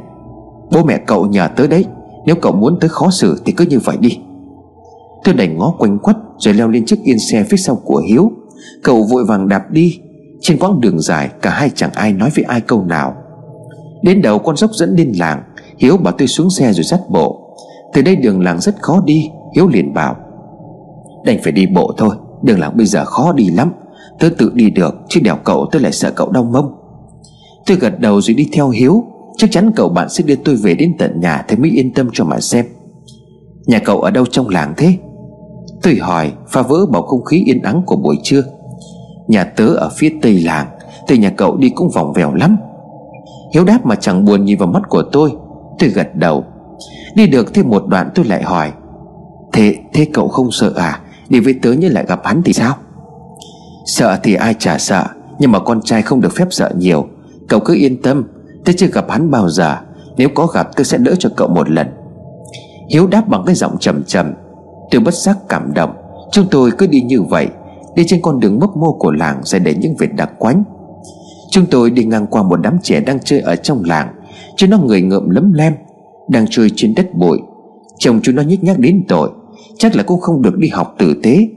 [0.73, 1.85] Bố mẹ cậu nhờ tới đấy.
[2.27, 4.19] Nếu cậu muốn tới khó xử thì cứ như vậy đi.
[5.25, 8.33] Tôi đành ngó quanh quất Rồi leo lên chiếc yên xe phía sau của Hiếu.
[8.83, 9.99] Cậu vội vàng đạp đi.
[10.43, 13.15] Trên quãng đường dài, Cả hai chẳng ai nói với ai câu nào.
[14.03, 15.43] Đến đầu con dốc dẫn lên làng,
[15.79, 17.57] Hiếu bảo tôi xuống xe rồi dắt bộ.
[17.93, 20.17] Từ đây đường làng rất khó đi, Hiếu liền bảo.
[21.25, 23.73] Đành phải đi bộ thôi, Đường làng bây giờ khó đi lắm.
[24.19, 26.75] Tớ tự đi được, Chứ đèo cậu tớ lại sợ cậu đau mông.
[27.67, 29.05] Tôi gật đầu rồi đi theo Hiếu.
[29.37, 32.09] Chắc chắn cậu bạn sẽ đưa tôi về đến tận nhà Thì mới yên tâm
[32.13, 32.67] cho mà xem.
[33.67, 34.97] Nhà cậu ở đâu trong làng thế?
[35.83, 38.43] Tôi hỏi, phá vỡ bầu không khí yên ắng của buổi trưa.
[39.33, 40.67] Nhà tớ ở phía tây làng
[41.07, 42.57] Từ nhà cậu đi cũng vòng vèo lắm.
[43.55, 45.33] Hiếu đáp mà chẳng buồn nhìn vào mắt của tôi.
[45.79, 46.45] Tôi gật đầu.
[47.15, 48.73] Đi được thêm một đoạn tôi lại hỏi,
[49.53, 51.01] Thế thế cậu không sợ à?
[51.29, 52.75] Đi với tớ như lại gặp hắn thì sao?
[53.87, 55.05] Sợ thì ai chả sợ,
[55.39, 57.07] Nhưng mà con trai không được phép sợ nhiều.
[57.49, 58.25] Cậu cứ yên tâm
[58.65, 59.77] Tôi chưa gặp hắn bao giờ.
[60.17, 61.87] Nếu Nếu có gặp tôi sẽ đỡ cho cậu một lần.
[62.91, 64.33] Hiếu đáp bằng cái giọng trầm trầm.
[64.91, 65.91] Tôi bất giác cảm động.
[66.33, 67.49] Chúng tôi cứ đi như vậy
[67.95, 70.65] Đi trên con đường mấp mô của làng Sẽ để những vệt đặc quánh.
[71.51, 74.09] Chúng tôi đi ngang qua một đám trẻ đang chơi ở trong làng.
[74.57, 75.75] Chúng nó người ngợm lấm lem,
[76.29, 77.39] Đang chơi trên đất bụi.
[77.99, 79.31] Chồng chúng nó nhích nhác đến tội,
[79.79, 81.49] Chắc là cũng không được đi học tử tế.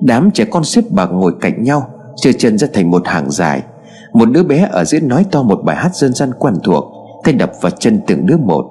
[0.00, 3.62] Đám trẻ con xếp bằng ngồi cạnh nhau chơi chân ra thành một hàng dài.
[4.12, 6.84] Một đứa bé ở dưới nói to một bài hát dân gian quen thuộc
[7.24, 8.64] Tay đập vào chân từng đứa một.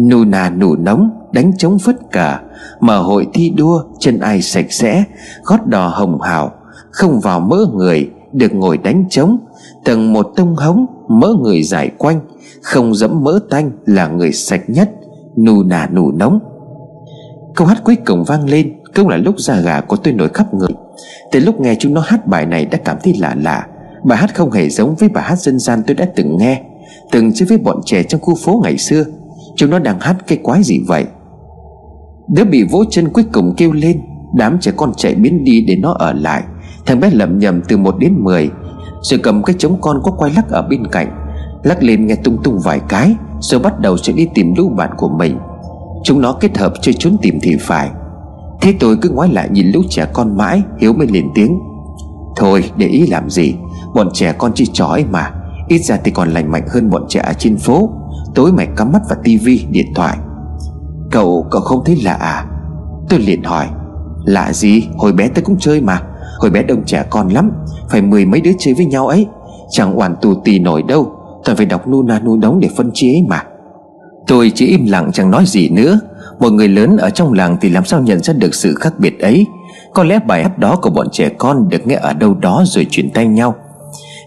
[0.00, 2.42] Nù nà nù nóng Đánh trống phất cả,
[2.80, 5.04] Mở hội thi đua Chân ai sạch sẽ,
[5.44, 6.52] Gót đò hồng hào,
[6.90, 9.38] Không vào mỡ người, Được ngồi đánh trống.
[9.84, 12.20] Tầng một tông hống, Mỡ người giải quanh,
[12.62, 14.90] Không dẫm mỡ tanh Là người sạch nhất,
[15.36, 16.40] Nù nà nù nóng.
[17.54, 20.54] Câu hát cuối cùng vang lên, Cũng là lúc da gà của tôi nổi khắp
[20.54, 20.70] người.
[21.32, 23.66] Từ lúc nghe chúng nó hát bài này đã cảm thấy lạ lạ.
[24.04, 26.62] Bài hát không hề giống với bài hát dân gian tôi đã từng nghe,
[27.10, 29.04] Từng chơi với bọn trẻ trong khu phố ngày xưa.
[29.56, 31.04] Chúng nó đang hát cái quái gì vậy?
[32.30, 34.00] Đứa bị vỗ chân cuối cùng kêu lên,
[34.34, 36.42] Đám trẻ con chạy biến đi để nó ở lại.
[36.86, 38.50] Thằng bé lầm nhầm từ 1 đến 10
[39.02, 41.08] Rồi cầm cái trống con có quay lắc ở bên cạnh,
[41.62, 44.90] Lắc lên nghe tung tung vài cái, Rồi bắt đầu sẽ đi tìm lũ bạn
[44.96, 45.38] của mình.
[46.04, 47.90] Chúng nó kết hợp chơi trốn tìm thì phải.
[48.60, 51.58] Thế tôi cứ ngoái lại nhìn lũ trẻ con mãi, Hiếu mới lên tiếng.
[52.36, 53.54] Thôi, để ý làm gì?
[53.94, 55.30] Bọn trẻ con chỉ trò ấy mà.
[55.68, 57.90] Ít ra thì còn lành mạnh hơn bọn trẻ ở trên phố.
[58.34, 60.18] Tối mày cắm mắt vào tivi, điện thoại.
[61.10, 62.44] Cậu cậu không thấy lạ à?
[63.08, 63.66] Tôi liền hỏi.
[64.24, 64.82] Lạ gì?
[64.96, 66.02] Hồi bé tôi cũng chơi mà.
[66.38, 67.50] Hồi bé đông trẻ con lắm.
[67.88, 69.26] Phải mười mấy đứa chơi với nhau ấy.
[69.70, 71.12] Chẳng oản tù tì nổi đâu.
[71.44, 73.42] Toàn phải đọc nu na nu đóng để phân chia ấy mà.
[74.26, 76.00] Tôi chỉ im lặng chẳng nói gì nữa.
[76.38, 79.20] Một người lớn ở trong làng thì làm sao nhận ra được sự khác biệt
[79.20, 79.46] ấy?
[79.94, 82.86] Có lẽ bài hát đó của bọn trẻ con được nghe ở đâu đó rồi
[82.90, 83.54] chuyển tay nhau.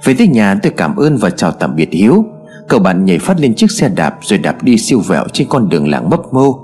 [0.03, 2.25] Về tới nhà tôi cảm ơn và chào tạm biệt Hiếu.
[2.67, 5.69] Cậu bạn nhảy phát lên chiếc xe đạp rồi đạp đi siêu vẹo trên con
[5.69, 6.59] đường làng mấp mô.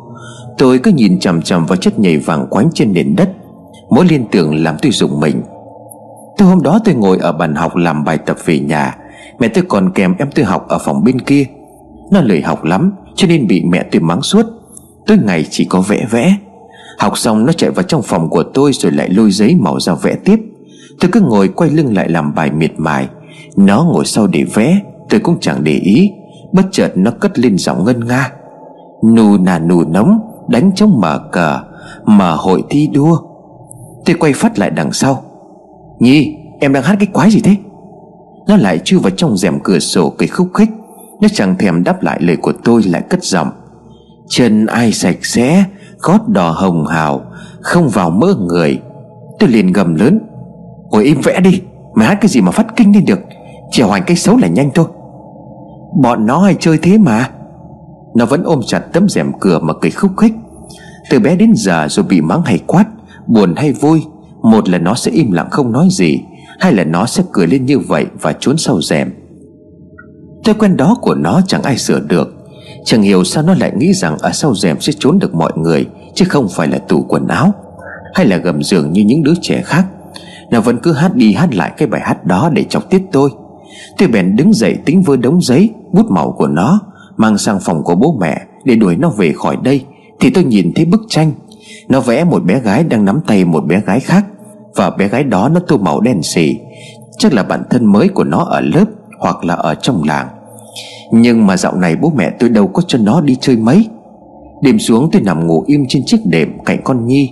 [0.59, 3.29] Tôi cứ nhìn chằm chằm vào chất nhảy vàng quánh trên nền đất.
[3.89, 5.41] Mỗi liên tưởng làm tôi rụng mình.
[6.37, 8.97] Từ hôm đó tôi ngồi ở bàn học làm bài tập về nhà.
[9.39, 11.45] Mẹ tôi còn kèm em tôi học ở phòng bên kia.
[12.11, 14.45] Nó lười học lắm, Cho nên bị mẹ tôi mắng suốt.
[15.07, 16.35] Tôi ngày chỉ có vẽ vẽ.
[16.99, 19.93] Học xong nó chạy vào trong phòng của tôi Rồi lại lôi giấy màu ra
[19.93, 20.39] vẽ tiếp.
[20.99, 23.07] Tôi cứ ngồi quay lưng lại làm bài miệt mài.
[23.57, 26.11] Nó ngồi sau để vẽ, Tôi cũng chẳng để ý.
[26.53, 28.31] Bất chợt nó cất lên giọng ngân nga.
[29.15, 30.28] Nù nà nù nóng.
[30.49, 31.59] Đánh trong mở cờ
[32.05, 33.17] Mở hội thi đua.
[34.05, 35.23] Tôi quay phát lại đằng sau.
[35.99, 37.55] Nhi, em đang hát cái quái gì thế?
[38.47, 40.69] Nó lại chui vào trong rèm cửa sổ cười khúc khích.
[41.21, 43.49] Nó chẳng thèm đáp lại lời của tôi, lại cất giọng.
[44.29, 45.63] Chân ai sạch sẽ,
[45.99, 47.21] Gót đỏ hồng hào,
[47.61, 48.81] Không vào mơ người.
[49.39, 50.19] Tôi liền gầm lớn.
[50.89, 51.61] Ngồi im vẽ đi,
[51.95, 53.19] Mày hát cái gì mà phát kinh lên được?
[53.71, 54.85] Chỉ hoành cái xấu là nhanh thôi.
[56.01, 57.29] Bọn nó hay chơi thế mà.
[58.15, 60.33] Nó vẫn ôm chặt tấm rèm cửa mà cười khúc khích.
[61.09, 62.85] Từ bé đến giờ rồi bị mắng hay quát,
[63.27, 64.01] Buồn hay vui,
[64.41, 66.19] Một là nó sẽ im lặng không nói gì
[66.59, 69.11] Hay là nó sẽ cười lên như vậy Và trốn sau rèm.
[70.45, 72.35] Thói quen đó của nó chẳng ai sửa được.
[72.85, 75.85] Chẳng hiểu sao nó lại nghĩ rằng Ở sau rèm sẽ trốn được mọi người,
[76.13, 77.53] Chứ không phải là tủ quần áo,
[78.13, 79.85] Hay là gầm giường như những đứa trẻ khác.
[80.51, 83.29] Nó vẫn cứ hát đi hát lại cái bài hát đó Để chọc tiết tôi.
[83.97, 86.79] Tôi bèn đứng dậy tính vơ đống giấy, Bút màu của nó.
[87.19, 89.85] Mang sang phòng của bố mẹ Để đuổi nó về khỏi đây,
[90.19, 91.31] Thì tôi nhìn thấy bức tranh.
[91.89, 94.25] Nó vẽ một bé gái đang nắm tay một bé gái khác,
[94.75, 96.57] Và bé gái đó nó tô màu đen xì.
[97.17, 98.85] Chắc là bạn thân mới của nó ở lớp
[99.19, 100.27] Hoặc là ở trong làng.
[101.11, 103.87] Nhưng mà dạo này bố mẹ tôi đâu có cho nó đi chơi mấy.
[104.61, 107.31] Đêm xuống tôi nằm ngủ im trên chiếc đệm cạnh con Nhi.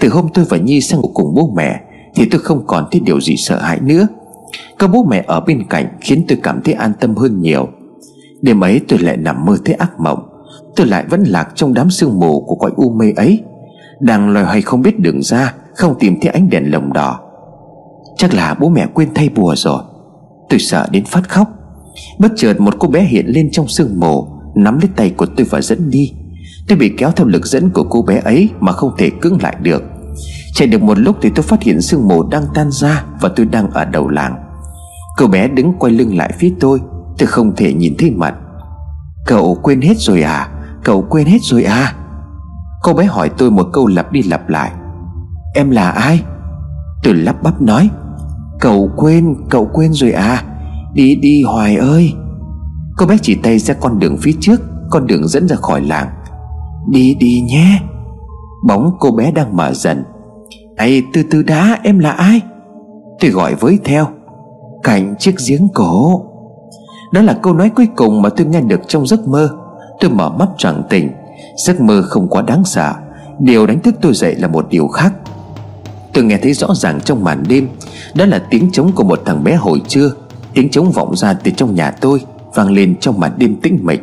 [0.00, 1.80] Từ hôm tôi và Nhi sang ngủ cùng bố mẹ,
[2.14, 4.06] Thì tôi không còn thấy điều gì sợ hãi nữa.
[4.78, 7.68] Có bố mẹ ở bên cạnh Khiến tôi cảm thấy an tâm hơn nhiều.
[8.42, 10.28] Đêm ấy tôi lại nằm mơ thấy ác mộng.
[10.76, 13.42] Tôi lại vẫn lạc trong đám sương mù Của cõi u mê ấy.
[14.00, 17.20] Đang loài hoay không biết đường ra, Không tìm thấy ánh đèn lồng đỏ.
[18.16, 19.82] Chắc là bố mẹ quên thay bùa rồi.
[20.48, 21.48] Tôi sợ đến phát khóc.
[22.18, 25.46] Bất chợt một cô bé hiện lên trong sương mù, Nắm lấy tay của tôi
[25.50, 26.12] và dẫn đi.
[26.68, 29.56] Tôi bị kéo theo lực dẫn của cô bé ấy Mà không thể cưỡng lại
[29.62, 29.82] được.
[30.54, 33.46] Chạy được một lúc thì tôi phát hiện sương mù đang tan ra Và tôi
[33.46, 34.34] đang ở đầu làng.
[35.16, 36.80] Cô bé đứng quay lưng lại phía tôi.
[37.18, 38.34] Tôi không thể nhìn thấy mặt.
[39.26, 40.48] Cậu quên hết rồi à?
[40.84, 41.94] Cậu quên hết rồi à?
[42.82, 44.72] Cô bé hỏi tôi một câu lặp đi lặp lại.
[45.54, 46.22] Em là ai?
[47.02, 47.90] Tôi lắp bắp nói.
[48.60, 50.44] Cậu quên, cậu quên rồi à?
[50.94, 52.14] Đi đi Hoài ơi.
[52.96, 56.08] Cô bé chỉ tay ra con đường phía trước Con đường dẫn ra khỏi làng.
[56.90, 57.80] Đi đi nhé.
[58.66, 60.04] Bóng cô bé đang mở dần.
[60.76, 62.40] Ấy từ từ đã em là ai?
[63.20, 64.06] Tôi gọi với theo.
[64.82, 66.24] Cạnh chiếc giếng cổ.
[67.12, 69.48] Đó là câu nói cuối cùng mà tôi nghe được trong giấc mơ.
[70.00, 71.10] Tôi mở mắt chẳng tỉnh.
[71.66, 72.94] Giấc mơ không quá đáng sợ.
[73.38, 75.14] Điều đánh thức tôi dậy là một điều khác.
[76.12, 77.68] Tôi nghe thấy rõ ràng trong màn đêm,
[78.14, 80.12] Đó là tiếng trống của một thằng bé hồi trưa.
[80.54, 82.20] Tiếng trống vọng ra từ trong nhà tôi,
[82.54, 84.02] Vang lên trong màn đêm tĩnh mịch.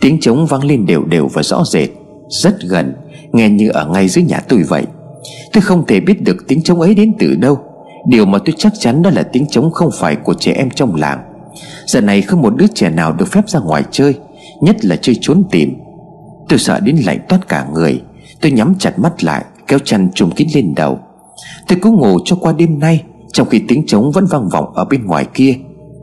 [0.00, 1.88] Tiếng trống vang lên đều đều và rõ rệt,
[2.28, 2.94] Rất gần,
[3.32, 4.86] Nghe như ở ngay dưới nhà tôi vậy.
[5.52, 7.58] Tôi không thể biết được tiếng trống ấy đến từ đâu.
[8.06, 10.94] Điều mà tôi chắc chắn đó là tiếng trống không phải của trẻ em trong
[10.94, 11.18] làng.
[11.86, 14.14] Giờ này không một đứa trẻ nào được phép ra ngoài chơi,
[14.60, 15.74] Nhất là chơi trốn tìm.
[16.48, 18.02] Tôi sợ đến lạnh toát cả người,
[18.40, 20.98] Tôi nhắm chặt mắt lại, Kéo chăn trùm kín lên đầu.
[21.68, 24.84] Tôi cứ ngủ cho qua đêm nay, Trong khi tiếng trống vẫn vang vọng ở
[24.84, 25.54] bên ngoài kia.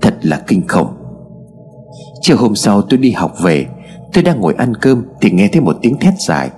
[0.02, 0.88] Thật là kinh khủng.
[2.22, 3.66] Chiều hôm sau tôi đi học về,
[4.14, 6.50] Tôi đang ngồi ăn cơm Thì nghe thấy một tiếng thét dài.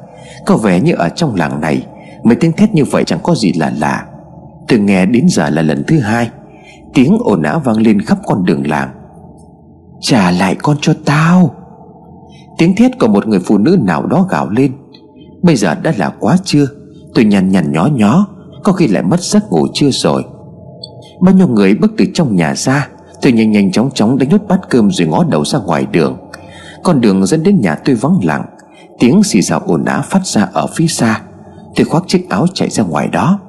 [0.45, 1.85] Có vẻ như ở trong làng này,
[2.23, 4.05] Mấy tiếng thét như vậy chẳng có gì là lạ.
[4.67, 6.29] Tôi nghe đến giờ là lần thứ hai.
[6.97, 8.89] Tiếng ồn ào vang lên khắp con đường làng.
[10.01, 11.55] Trả lại con cho tao.
[12.57, 14.71] Tiếng thét của một người phụ nữ nào đó gào lên.
[15.41, 16.65] Bây giờ đã là quá trưa,
[17.13, 18.27] Tôi nhằn nhằn nhó nhó,
[18.63, 20.23] Có khi lại mất giấc ngủ chưa rồi.
[21.21, 22.87] Bao nhiêu người bước từ trong nhà ra,
[23.21, 26.17] Tôi nhanh nhanh chóng chóng đánh nốt bát cơm Rồi ngó đầu ra ngoài đường.
[26.83, 28.45] Con đường dẫn đến nhà tôi vắng lặng,
[28.99, 31.21] Tiếng xì xào ồn ào phát ra ở phía xa.
[31.75, 33.39] Tôi khoác chiếc áo chạy ra ngoài đó.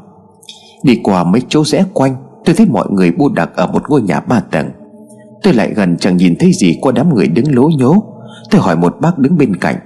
[0.82, 2.16] Đi qua mấy chỗ rẽ quanh
[2.48, 4.70] Tôi thấy mọi người bu đặc ở một ngôi nhà ba tầng.
[5.42, 8.04] Tôi lại gần chẳng nhìn thấy gì qua đám người đứng lố nhố.
[8.50, 9.76] Tôi hỏi một bác đứng bên cạnh.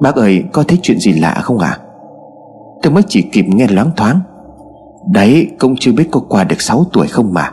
[0.00, 1.68] Bác ơi, có thấy chuyện gì lạ không ạ?
[1.68, 1.80] À?
[2.82, 4.20] Tôi mới chỉ kịp nghe loáng thoáng.
[5.12, 7.52] Đấy, cũng chưa biết có qua được 6 tuổi không mà.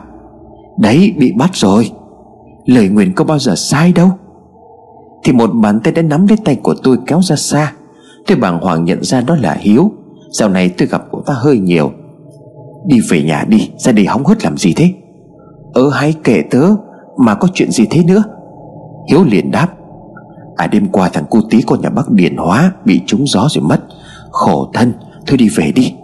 [0.78, 1.90] Đấy, bị bắt rồi.
[2.64, 4.10] Lời nguyện có bao giờ sai đâu.
[5.24, 7.72] Thì một bàn tay đã nắm lấy tay của tôi kéo ra xa.
[8.26, 9.92] Tôi bàng hoàng nhận ra đó là Hiếu.
[10.30, 11.92] Dạo này tôi gặp của ta hơi nhiều.
[12.86, 14.92] Đi về nhà đi, Ra đây hóng hớt làm gì thế?
[15.72, 16.62] Ơ hay kể tớ,
[17.16, 18.22] Mà có chuyện gì thế nữa?
[19.10, 19.68] Hiếu liền đáp.
[20.56, 23.64] À đêm qua thằng cu tí con nhà bác Điền Hóa Bị trúng gió rồi
[23.64, 23.80] mất.
[24.30, 24.92] Khổ thân,
[25.26, 25.94] Thôi đi về đi.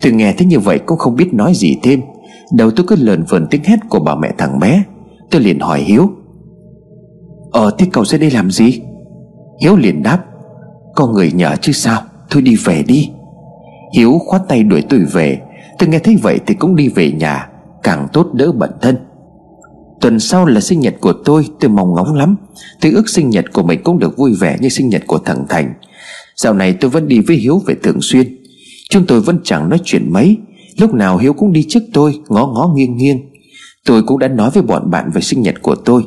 [0.00, 2.00] Từ nghe thế như vậy cũng không biết nói gì thêm.
[2.52, 4.82] Đầu tôi cứ lờn vờn tiếng hét của bà mẹ thằng bé.
[5.30, 6.10] Tôi liền hỏi Hiếu.
[7.52, 8.80] Ờ thế cậu ra đây làm gì?
[9.62, 10.24] Hiếu liền đáp.
[10.94, 12.02] Có người nhờ chứ sao?
[12.30, 13.10] Thôi đi về đi.
[13.96, 15.40] Hiếu khoát tay đuổi tôi về.
[15.80, 17.48] Tôi nghe thấy vậy thì cũng đi về nhà,
[17.82, 18.96] Càng tốt đỡ bản thân.
[20.00, 22.36] Tuần sau là sinh nhật của tôi Tôi mong ngóng lắm.
[22.80, 25.44] Tôi ước sinh nhật của mình cũng được vui vẻ như sinh nhật của thằng
[25.48, 25.74] Thành.
[26.36, 28.38] Dạo này tôi vẫn đi với Hiếu về thường xuyên.
[28.90, 30.36] Chúng tôi vẫn chẳng nói chuyện mấy.
[30.78, 33.20] Lúc nào Hiếu cũng đi trước tôi, Ngó ngó nghiêng nghiêng.
[33.86, 36.02] Tôi cũng đã nói với bọn bạn về sinh nhật của tôi.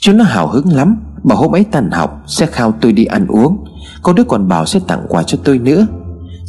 [0.00, 0.96] Chúng nó hào hứng lắm.
[1.24, 3.64] Bảo hôm ấy tan học, sẽ khao tôi đi ăn uống.
[4.02, 5.86] Có đứa còn bảo sẽ tặng quà cho tôi nữa.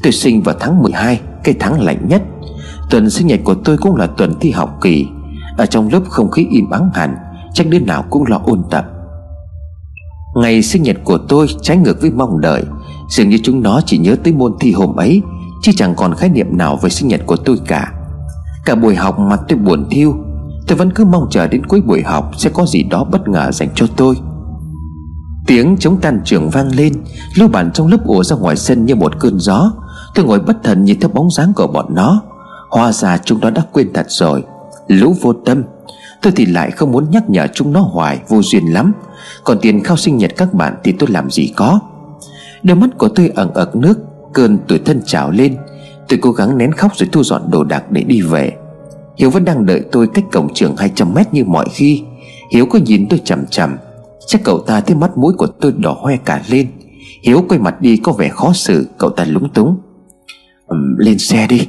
[0.03, 2.21] Tôi sinh vào tháng 12 Cái tháng lạnh nhất.
[2.89, 5.07] Tuần sinh nhật của tôi cũng là tuần thi học kỳ.
[5.57, 7.15] Ở trong lớp không khí im ắng hẳn,
[7.53, 8.85] Chắc đứa nào cũng lo ôn tập.
[10.35, 12.63] Ngày sinh nhật của tôi trái ngược với mong đợi,
[13.09, 15.21] Dường như chúng nó chỉ nhớ tới môn thi hôm ấy,
[15.61, 17.91] Chứ chẳng còn khái niệm nào về sinh nhật của tôi cả.
[18.65, 20.15] Cả buổi học mặt tôi buồn thiêu,
[20.67, 23.51] Tôi vẫn cứ mong chờ đến cuối buổi học Sẽ có gì đó bất ngờ
[23.51, 24.15] dành cho tôi.
[25.47, 26.93] Tiếng chống tan trường vang lên
[27.35, 29.71] Lưu bản trong lớp ùa ra ngoài sân như một cơn gió.
[30.15, 32.21] Tôi ngồi bất thần nhìn theo bóng dáng của bọn nó.
[32.69, 34.43] Hóa ra chúng nó đã quên thật rồi.
[34.87, 35.63] Lũ vô tâm.
[36.21, 38.93] Tôi thì lại không muốn nhắc nhở chúng nó hoài Vô duyên lắm.
[39.43, 41.79] Còn tiền khao sinh nhật các bạn thì tôi làm gì có.
[42.63, 43.99] Đôi mắt của tôi ẩn ẩn nước
[44.33, 45.57] Cơn tuổi thân trào lên.
[46.07, 48.51] Tôi cố gắng nén khóc rồi thu dọn đồ đạc để đi về.
[49.17, 52.03] Hiếu vẫn đang đợi tôi cách cổng trường 200 mét như mọi khi.
[52.51, 53.77] Hiếu có nhìn tôi chằm chằm.
[54.27, 56.67] Chắc cậu ta thấy mắt mũi của tôi đỏ hoe cả lên.
[57.23, 59.77] Hiếu quay mặt đi có vẻ khó xử Cậu ta lúng túng.
[60.67, 61.67] Um, Lên xe đi.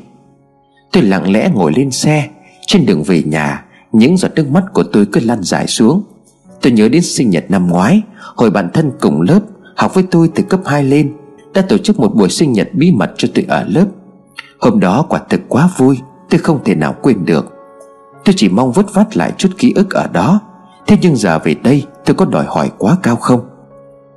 [0.92, 2.28] Tôi lặng lẽ ngồi lên xe.
[2.66, 6.02] Trên đường về nhà, Những giọt nước mắt của tôi cứ lăn dài xuống.
[6.62, 8.02] Tôi nhớ đến sinh nhật năm ngoái,
[8.36, 9.40] Hồi bạn thân cùng lớp
[9.76, 11.12] Học với tôi từ cấp 2 lên,
[11.54, 13.86] Đã tổ chức một buổi sinh nhật bí mật cho tôi ở lớp.
[14.60, 15.98] Hôm đó quả thực quá vui,
[16.30, 17.52] Tôi không thể nào quên được.
[18.24, 20.40] Tôi chỉ mong vớt vát lại chút ký ức ở đó.
[20.86, 23.40] Thế nhưng giờ về đây, tôi có đòi hỏi quá cao không?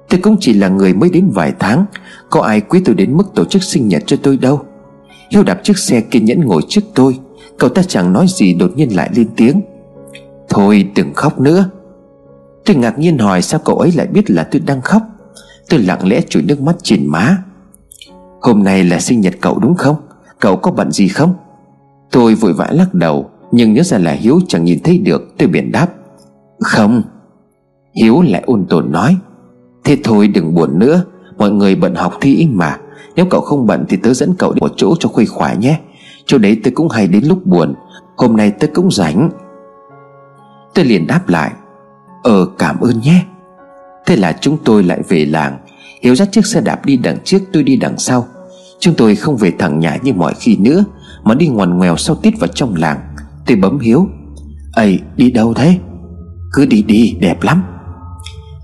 [0.09, 1.85] Tôi cũng chỉ là người mới đến vài tháng,
[2.29, 4.65] Có ai quý tôi đến mức tổ chức sinh nhật cho tôi đâu.
[5.31, 7.19] Hiếu đạp chiếc xe kiên nhẫn ngồi trước tôi,
[7.57, 9.61] Cậu ta chẳng nói gì đột nhiên lại lên tiếng.
[10.49, 11.69] Thôi đừng khóc nữa.
[12.65, 15.01] Tôi ngạc nhiên hỏi sao cậu ấy lại biết là tôi đang khóc.
[15.69, 17.37] Tôi lặng lẽ chùi nước mắt trên má.
[18.41, 19.95] Hôm nay là sinh nhật cậu đúng không?
[20.39, 21.33] Cậu có bận gì không?
[22.11, 25.47] Tôi vội vã lắc đầu, Nhưng nhớ ra là Hiếu chẳng nhìn thấy được, Tôi
[25.47, 25.87] biển đáp.
[26.59, 27.03] Không.
[28.01, 29.17] Hiếu lại ôn tồn nói.
[29.83, 31.03] Thế thôi đừng buồn nữa,
[31.37, 32.77] Mọi người bận học thi mà.
[33.15, 35.79] Nếu cậu không bận thì tớ dẫn cậu đến một chỗ cho khuây khỏa nhé.
[36.25, 37.73] Chỗ đấy tớ cũng hay đến lúc buồn.
[38.17, 39.29] Hôm nay tớ cũng rảnh.
[40.73, 41.51] Tôi liền đáp lại
[42.23, 43.25] Ờ cảm ơn nhé.
[44.05, 45.57] Thế là chúng tôi lại về làng,
[46.01, 48.27] Hiếu dắt chiếc xe đạp đi đằng trước, tôi đi đằng sau.
[48.79, 50.83] Chúng tôi không về thẳng nhà như mọi khi nữa,
[51.23, 52.99] Mà đi ngoằn ngoèo sau tít vào trong làng.
[53.45, 54.07] Tôi bấm Hiếu,
[54.73, 55.77] Ây, đi đâu thế?
[56.53, 57.63] Cứ đi đi, đẹp lắm.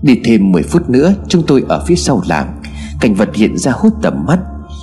[0.02, 2.62] Đi thêm 10 phút nữa, Chúng tôi ở phía sau làng.
[3.00, 4.38] Cảnh vật hiện ra hút tầm mắt.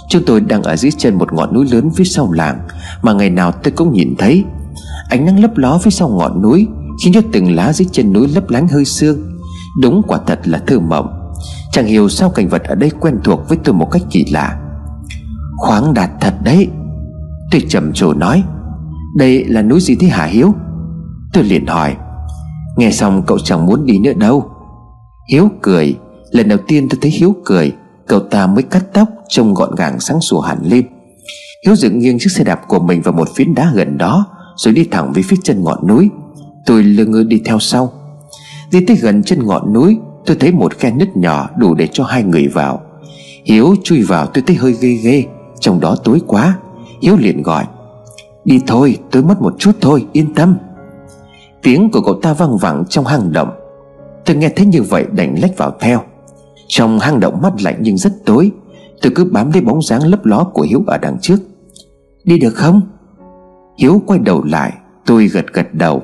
[0.09, 2.67] Chúng tôi đang ở dưới chân một ngọn núi lớn phía sau làng,
[3.01, 4.43] Mà ngày nào tôi cũng nhìn thấy.
[5.09, 6.67] Ánh nắng lấp ló phía sau ngọn núi,
[7.03, 9.17] Khiến cho từng lá dưới chân núi lấp lánh hơi sương.
[9.81, 11.31] Đúng quả thật là thơ mộng.
[11.71, 14.59] Chẳng hiểu sao cảnh vật ở đây quen thuộc với tôi một cách kỳ lạ.
[15.57, 16.69] Khoáng đạt thật đấy,
[17.51, 18.43] Tôi trầm trồ nói.
[19.15, 20.53] Đây là núi gì thế hả Hiếu?
[21.33, 21.95] Tôi liền hỏi.
[22.77, 24.49] Nghe xong cậu chẳng muốn đi nữa đâu.
[25.31, 25.95] Hiếu cười.
[26.31, 27.73] Lần đầu tiên tôi thấy Hiếu cười.
[28.07, 30.85] Cậu ta mới cắt tóc, Trông gọn gàng sáng sủa hẳn lên.
[31.65, 34.73] Hiếu dựng nghiêng chiếc xe đạp của mình vào một phiến đá gần đó, Rồi
[34.73, 36.09] đi thẳng về phía chân ngọn núi.
[36.65, 37.93] Tôi lơ ngơ đi theo sau.
[38.71, 42.03] Đi tới gần chân ngọn núi, Tôi thấy một khe nứt nhỏ đủ để cho
[42.03, 42.81] hai người vào.
[43.45, 45.23] Hiếu chui vào tôi thấy hơi ghê ghê,
[45.59, 46.57] Trong đó tối quá.
[47.01, 47.65] Hiếu liền gọi,
[48.45, 50.57] Đi thôi, tôi mất một chút thôi, yên tâm.
[51.63, 53.49] Tiếng của cậu ta vang vẳng trong hang động.
[54.25, 56.03] Tôi nghe thấy như vậy đành lách vào theo.
[56.67, 58.51] Trong hang động mắt lạnh nhưng rất tối,
[59.01, 61.37] Tôi cứ bám lấy bóng dáng lấp ló của Hiếu ở đằng trước.
[62.23, 62.81] Đi được không?
[63.77, 64.73] Hiếu quay đầu lại,
[65.05, 66.03] Tôi gật gật đầu.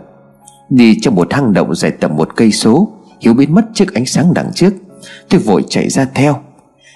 [0.69, 4.05] Đi trong một hang động dài tầm một cây số, Hiếu biến mất trước ánh
[4.05, 4.73] sáng đằng trước.
[5.29, 6.35] Tôi vội chạy ra theo.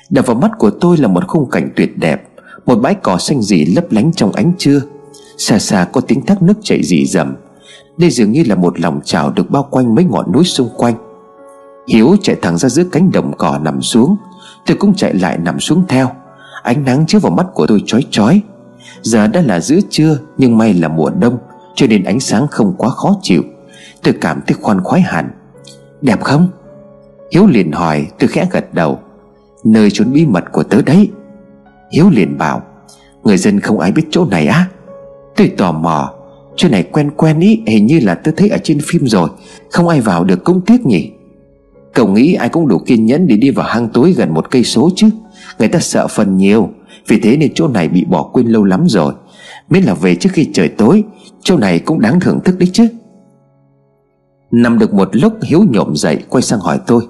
[0.10, 2.22] Đập vào mắt của tôi là một khung cảnh tuyệt đẹp,
[2.66, 4.82] Một bãi cỏ xanh rì lấp lánh trong ánh trưa.
[5.38, 7.36] Xa xa có tiếng thác nước chảy rì rầm
[7.98, 10.96] Đây dường như là một lòng trào được bao quanh mấy ngọn núi xung quanh.
[11.88, 14.18] Hiếu chạy thẳng ra giữa cánh đồng cỏ nằm xuống.
[14.66, 16.12] Tôi cũng chạy lại nằm xuống theo.
[16.64, 18.42] Ánh nắng chiếu vào mắt của tôi chói chói.
[19.02, 21.38] Giờ đã là giữa trưa, Nhưng may là mùa đông,
[21.76, 23.44] Cho nên ánh sáng không quá khó chịu.
[24.04, 25.30] Tôi cảm thấy khoan khoái hẳn.
[26.02, 26.50] Đẹp không?
[27.32, 29.00] Hiếu liền hỏi, tôi khẽ gật đầu.
[29.64, 31.12] Nơi trốn bí mật của tớ đấy.
[31.92, 32.62] Hiếu liền bảo,
[33.24, 34.68] Người dân không ai biết chỗ này á.
[35.36, 36.14] Tôi tò mò,
[36.56, 39.30] Chỗ này quen quen ý, Hình như là tớ thấy ở trên phim rồi.
[39.72, 41.12] Không ai vào được cũng tiếc nhỉ.
[41.96, 44.64] Cậu nghĩ ai cũng đủ kiên nhẫn để đi vào hang tối gần một cây
[44.64, 45.10] số chứ?
[45.60, 46.70] Người ta sợ phần nhiều,
[47.08, 49.14] Vì thế nên chỗ này bị bỏ quên lâu lắm rồi.
[49.70, 51.04] Miễn là về trước khi trời tối,
[51.42, 52.88] Chỗ này cũng đáng thưởng thức đấy chứ.
[54.52, 57.04] Nằm được một lúc Hiếu nhộm dậy, quay sang hỏi tôi.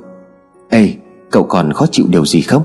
[0.69, 0.93] Ê,
[1.32, 2.63] cậu còn khó chịu điều gì không?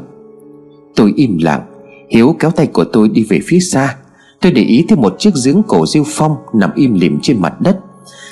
[0.97, 1.67] Tôi im lặng,
[2.11, 3.97] Hiếu kéo tay của tôi đi về phía xa.
[4.41, 7.61] Tôi để ý thấy một chiếc giếng cổ diêu phong Nằm im lìm trên mặt
[7.61, 7.79] đất.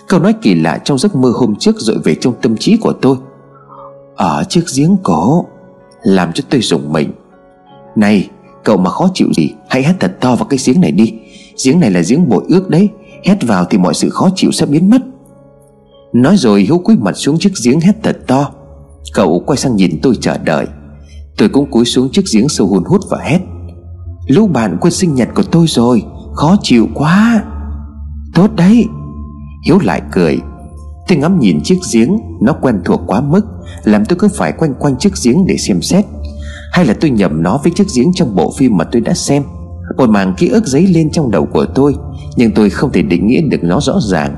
[0.09, 2.93] Câu nói kỳ lạ trong giấc mơ hôm trước Rồi về trong tâm trí của
[2.93, 3.17] tôi.
[4.19, 5.45] Ở chiếc giếng cổ,
[6.03, 7.13] Làm cho tôi rùng mình.
[7.97, 8.31] Này,
[8.65, 11.15] cậu mà khó chịu gì, Hãy hét thật to vào cái giếng này đi.
[11.65, 12.89] Giếng này là giếng bội ước đấy,
[13.25, 15.03] Hét vào thì mọi sự khó chịu sẽ biến mất.
[16.13, 18.51] Nói rồi Hiếu cúi mặt xuống chiếc giếng hét thật to.
[19.15, 20.67] Cậu quay sang nhìn tôi chờ đợi.
[21.37, 23.41] Tôi cũng cúi xuống chiếc giếng sâu hùn hút và hét.
[24.29, 26.03] Lũ bạn quên sinh nhật của tôi rồi,
[26.35, 27.45] Khó chịu quá.
[28.35, 28.87] Tốt đấy.
[29.67, 30.39] Hiếu lại cười.
[31.09, 33.47] Tôi ngắm nhìn chiếc giếng, Nó quen thuộc quá mức,
[33.85, 36.05] Làm tôi cứ phải quanh quanh chiếc giếng để xem xét.
[36.73, 39.43] Hay là tôi nhầm nó với chiếc giếng trong bộ phim mà tôi đã xem.
[39.97, 41.95] Một màng ký ức dấy lên trong đầu của tôi,
[42.37, 44.37] Nhưng tôi không thể định nghĩa được nó rõ ràng.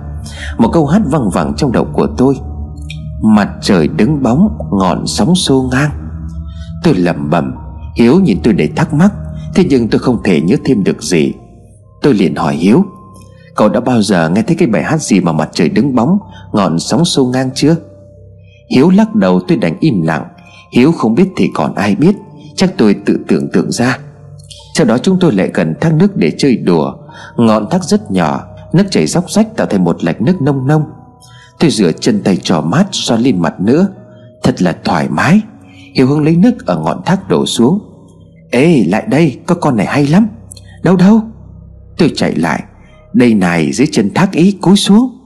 [0.59, 2.35] Một câu hát văng vẳng trong đầu của tôi.
[3.22, 5.90] Mặt trời đứng bóng, Ngọn sóng xô ngang.
[6.85, 7.54] Tôi lẩm bẩm,
[7.96, 9.12] Hiếu nhìn tôi để thắc mắc,
[9.54, 11.33] Thế nhưng tôi không thể nhớ thêm được gì.
[12.02, 12.85] Tôi liền hỏi Hiếu
[13.54, 16.18] Cậu đã bao giờ nghe thấy cái bài hát gì mà mặt trời đứng bóng,
[16.52, 17.76] Ngọn sóng xô ngang chưa?
[18.70, 20.26] Hiếu lắc đầu tôi đành im lặng.
[20.72, 22.16] Hiếu không biết thì còn ai biết.
[22.56, 23.98] Chắc tôi tự tưởng tượng ra.
[24.74, 26.94] Sau đó chúng tôi lại gần thác nước để chơi đùa.
[27.36, 30.82] Ngọn thác rất nhỏ, Nước chảy róc rách tạo thành một lạch nước nông nông.
[31.58, 33.86] Tôi rửa chân tay trò mát, xoa lên mặt nữa.
[34.42, 35.40] Thật là thoải mái.
[35.94, 37.78] Hiếu Hương lấy nước ở ngọn thác đổ xuống.
[38.50, 40.28] Ê, lại đây, có con này hay lắm.
[40.82, 41.20] Đâu đâu?
[41.98, 42.62] Tôi chạy lại.
[43.12, 45.20] Đây này dưới chân thác ý cúi xuống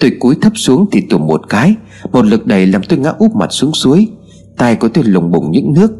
[0.00, 1.74] Tôi cúi thấp xuống thì tụm một cái,
[2.12, 4.08] Một lực đầy làm tôi ngã úp mặt xuống suối.
[4.56, 5.92] Tay của tôi lùng bùng những nước.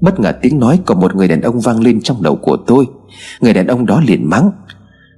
[0.00, 2.86] Bất ngờ tiếng nói của một người đàn ông vang lên trong đầu của tôi.
[3.40, 4.50] Người đàn ông đó liền mắng,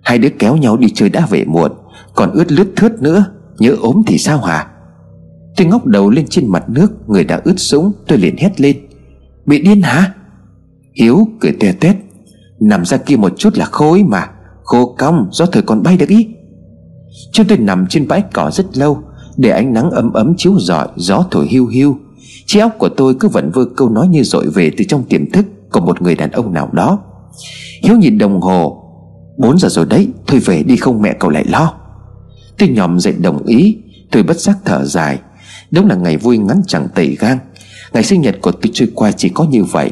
[0.02, 1.72] Hai đứa kéo nhau đi chơi đã về muộn,
[2.14, 3.24] Còn ướt lướt thướt nữa,
[3.58, 4.66] Nhớ ốm thì sao hả?
[5.56, 8.76] Tôi ngóc đầu lên trên mặt nước, Người đã ướt sũng, tôi liền hét lên,
[9.46, 10.14] Bị điên hả?
[10.94, 11.96] Hiếu cười tè tét
[12.60, 14.26] Nằm ra kia một chút là khối mà.
[14.70, 16.28] Khô cong gió thời còn bay được ý.
[17.32, 19.02] Chúng tôi nằm trên bãi cỏ rất lâu,
[19.36, 21.96] Để ánh nắng ấm ấm chiếu rọi, Gió thổi hiu hiu.
[22.46, 25.30] Trí óc của tôi cứ vẫn vơ câu nói như dội về Từ trong tiềm
[25.30, 26.98] thức của một người đàn ông nào đó.
[27.82, 28.82] Hiếu nhìn đồng hồ.
[29.38, 31.74] 4 giờ rồi đấy, Thôi về đi không mẹ cậu lại lo.
[32.58, 33.78] Tôi nhòm dậy đồng ý,
[34.10, 35.18] Tôi bất giác thở dài.
[35.70, 37.38] Đúng là ngày vui ngắn chẳng tẩy gang.
[37.92, 39.90] Ngày sinh nhật của tôi trôi qua chỉ có như vậy.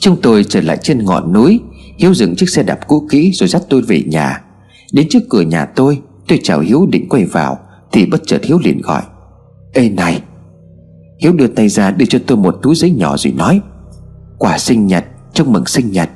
[0.00, 1.60] Chúng tôi trở lại trên ngọn núi
[1.98, 4.42] Hiếu dừng chiếc xe đạp cũ kỹ rồi dắt tôi về nhà.
[4.92, 7.58] Đến trước cửa nhà tôi Tôi chào Hiếu định quay vào,
[7.92, 9.02] Thì bất chợt Hiếu liền gọi.
[9.72, 10.22] Ê này.
[11.20, 13.60] Hiếu đưa tay ra đưa cho tôi một túi giấy nhỏ rồi nói,
[14.38, 16.10] Quà sinh nhật, Chúc mừng sinh nhật.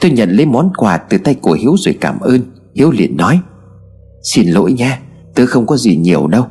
[0.00, 2.40] Tôi nhận lấy món quà từ tay của Hiếu rồi cảm ơn.
[2.74, 3.40] Hiếu liền nói,
[4.22, 5.00] Xin lỗi nha
[5.34, 6.46] Tớ không có gì nhiều đâu.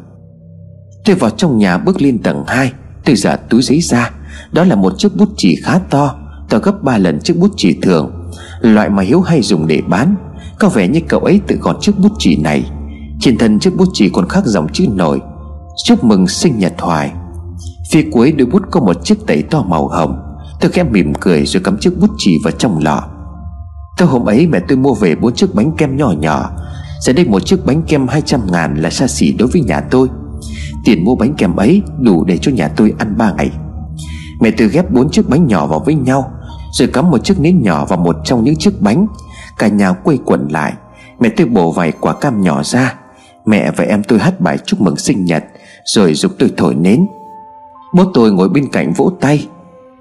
[1.05, 2.71] Tôi vào trong nhà bước lên tầng 2
[3.05, 4.11] Tôi giả túi giấy ra.
[4.51, 6.17] Đó là một chiếc bút chì khá to
[6.49, 8.20] To gấp 3 lần chiếc bút chì thường.
[8.61, 10.15] Loại mà Hiếu hay dùng để bán,
[10.59, 12.63] Có vẻ như cậu ấy tự gọt chiếc bút chì này.
[13.19, 15.21] Trên thân chiếc bút chì còn khắc dòng chữ nổi,
[15.85, 17.11] Chúc mừng sinh nhật Hoài.
[17.91, 20.17] Phía cuối đôi bút có một chiếc tẩy to màu hồng.
[20.61, 23.03] Tôi khẽ mỉm cười rồi cắm chiếc bút chì vào trong lọ.
[23.97, 26.49] Tôi hôm ấy mẹ tôi mua về bốn chiếc bánh kem nhỏ nhỏ.
[27.01, 30.07] Giờ đây một chiếc bánh kem 200 ngàn là xa xỉ đối với nhà tôi.
[30.85, 33.51] Tiền mua bánh kem ấy đủ để cho nhà tôi ăn ba ngày.
[34.41, 36.31] Mẹ tôi ghép bốn chiếc bánh nhỏ vào với nhau.
[36.71, 39.07] Rồi cắm một chiếc nến nhỏ vào một trong những chiếc bánh.
[39.57, 40.73] Cả nhà quây quần lại.
[41.19, 42.95] Mẹ tôi bổ vài quả cam nhỏ ra.
[43.45, 45.43] Mẹ và em tôi hát bài chúc mừng sinh nhật,
[45.85, 47.05] Rồi giúp tôi thổi nến.
[47.93, 49.47] Bố tôi ngồi bên cạnh vỗ tay.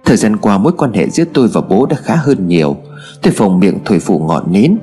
[0.05, 2.77] Thời gian qua, mối quan hệ giữa tôi và bố đã khá hơn nhiều.
[3.23, 4.79] Tôi phòng miệng thổi phụ ngọn nến.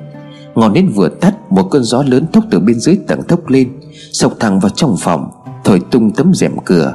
[0.54, 3.80] Ngọn nến vừa tắt, Một cơn gió lớn thốc từ bên dưới tầng thốc lên,
[4.12, 5.30] Sộc thẳng vào trong phòng,
[5.64, 6.94] Thổi tung tấm rèm cửa.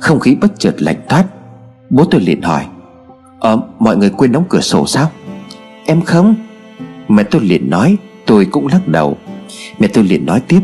[0.00, 1.24] Không khí bất chợt lạnh thoát
[1.90, 2.66] Bố tôi liền hỏi
[3.42, 5.10] Ờ mọi người quên đóng cửa sổ sao?
[5.86, 6.34] Em không?
[7.08, 9.16] Mẹ tôi liền nói, Tôi cũng lắc đầu.
[9.78, 10.60] Mẹ tôi liền nói tiếp,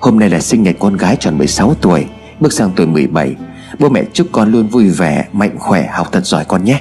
[0.00, 2.06] Hôm nay là sinh nhật con gái tròn 16 tuổi,
[2.40, 3.34] Bước sang tuổi 17
[3.78, 6.80] Bố mẹ chúc con luôn vui vẻ, Mạnh khỏe, học thật giỏi con nhé.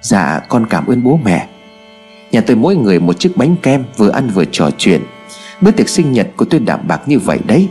[0.00, 1.48] Dạ con cảm ơn bố mẹ.
[2.32, 5.02] Nhà tôi mỗi người một chiếc bánh kem Vừa ăn vừa trò chuyện.
[5.60, 7.68] Bữa tiệc sinh nhật của tôi đảm bạc như vậy đấy.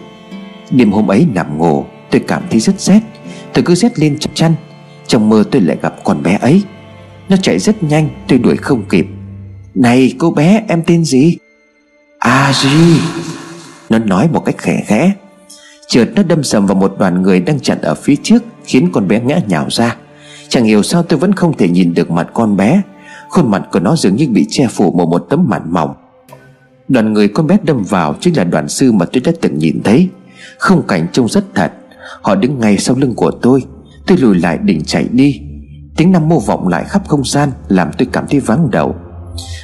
[0.72, 3.00] Đêm hôm ấy nằm ngủ, Tôi cảm thấy rất rét.
[3.54, 4.56] Tôi cứ rét lên trong chăn.
[5.08, 6.64] Trong mơ tôi lại gặp con bé ấy.
[7.30, 9.08] Nó chạy rất nhanh tôi đuổi không kịp.
[9.76, 11.38] Này, cô bé, em tên gì?
[12.20, 13.00] À gì
[13.90, 15.14] Nó nói một cách khẽ khẽ.
[15.88, 19.08] Chợt nó đâm sầm vào một đoàn người đang chặn ở phía trước, Khiến con
[19.08, 19.96] bé ngã nhào ra.
[20.50, 22.82] Chẳng hiểu sao tôi vẫn không thể nhìn được mặt con bé.
[23.30, 25.94] Khuôn mặt của nó dường như bị che phủ bởi một tấm màn mỏng.
[26.88, 29.82] Đoàn người con bé đâm vào Chính là đoàn sư mà tôi đã từng nhìn
[29.84, 30.10] thấy.
[30.58, 31.72] Không cảnh trông rất thật.
[32.22, 33.64] Họ đứng ngay sau lưng của tôi.
[34.08, 35.42] Tôi lùi lại định chạy đi.
[35.98, 38.96] Tiếng năm mô vọng lại khắp không gian, Làm tôi cảm thấy vắng đầu.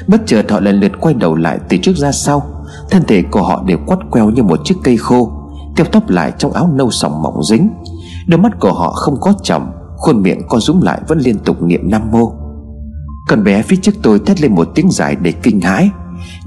[0.08, 2.44] Bất chợt họ lần lượt quay đầu lại từ trước ra sau.
[2.90, 5.32] Thân thể của họ đều quắt queo như một chiếc cây khô
[5.76, 7.70] Keo tóc lại trong áo nâu sòng mỏng dính.
[8.28, 11.64] Đôi mắt của họ không có chồng Khuôn miệng co rúm lại vẫn liên tục
[11.64, 12.34] niệm nam mô.
[13.28, 15.90] Con bé phía trước tôi thét lên một tiếng dài để kinh hãi.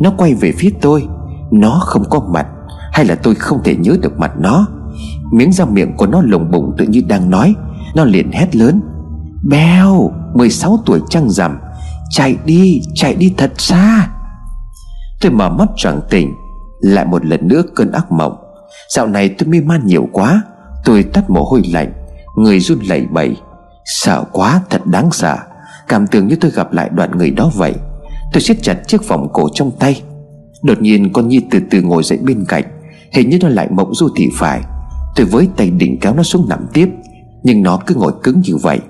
[0.00, 1.08] Nó quay về phía tôi.
[1.50, 2.46] Nó không có mặt,
[2.92, 4.66] Hay là tôi không thể nhớ được mặt nó?
[5.32, 7.54] Miếng răng miệng của nó lồng bụng tự như đang nói.
[7.94, 8.80] Nó liền hét lớn.
[9.48, 11.58] Bèo 16 tuổi trăng rằm,
[12.10, 14.08] Chạy đi chạy đi thật xa.
[15.20, 16.34] Tôi mở mắt choàng tỉnh,
[16.80, 18.36] Lại một lần nữa cơn ác mộng.
[18.94, 20.42] Dạo này tôi mê man nhiều quá,
[20.84, 21.92] Tôi tắt mồ hôi lạnh,
[22.36, 23.36] Người run lẩy bẩy.
[23.84, 25.36] Sợ quá, thật đáng sợ.
[25.88, 27.74] Cảm tưởng như tôi gặp lại đoạn người đó vậy.
[28.32, 30.02] Tôi siết chặt chiếc vòng cổ trong tay.
[30.62, 32.64] Đột nhiên con Nhi từ từ ngồi dậy bên cạnh,
[33.12, 34.62] Hình như nó lại mộng du thì phải.
[35.16, 36.88] Tôi với tay định kéo nó xuống nằm tiếp,
[37.42, 38.80] Nhưng nó cứ ngồi cứng như vậy.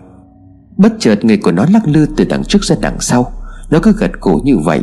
[0.77, 3.33] Bất chợt người của nó lắc lư từ đằng trước ra đằng sau.
[3.71, 4.83] Nó cứ gật cổ như vậy.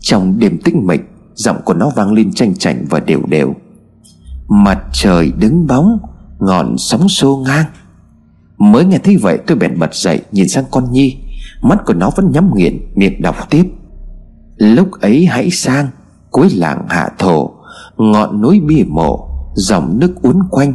[0.00, 1.00] Trong đêm tĩnh mịch,
[1.34, 3.54] Giọng của nó vang lên tranh chảnh và đều đều.
[4.48, 5.98] Mặt trời đứng bóng,
[6.38, 7.64] Ngọn sóng xô ngang.
[8.58, 11.16] Mới nghe thấy vậy, tôi bèn bật dậy, Nhìn sang con Nhi.
[11.62, 13.64] Mắt của nó vẫn nhắm nghiền, miệng đọc tiếp.
[14.56, 15.88] Lúc ấy hãy sang,
[16.30, 17.50] Cuối làng hạ thổ.
[17.96, 20.74] Ngọn núi bia mộ, Dòng nước uốn quanh.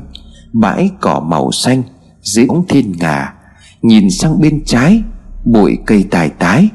[0.53, 1.83] Bãi cỏ màu xanh,
[2.21, 3.34] Dưới ống thiên ngà.
[3.85, 5.03] Nhìn sang bên trái,
[5.43, 6.69] Bụi cây tài tái.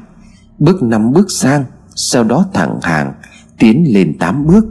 [0.59, 3.13] Bước năm bước sang, Sau đó thẳng hàng,
[3.59, 4.65] Tiến lên tám bước.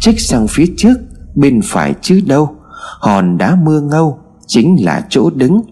[0.00, 0.98] Trích sang phía trước,
[1.34, 2.56] Bên phải chứ đâu.
[3.00, 5.62] Hòn đá mưa ngâu, Chính là chỗ đứng.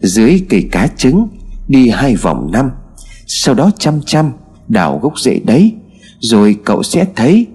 [0.00, 1.28] Dưới cây cá trứng,
[1.68, 2.70] Đi hai vòng năm.
[3.26, 4.32] Sau đó chăm chăm,
[4.68, 5.74] Đào gốc rễ đấy.
[6.20, 7.46] Rồi cậu sẽ thấy,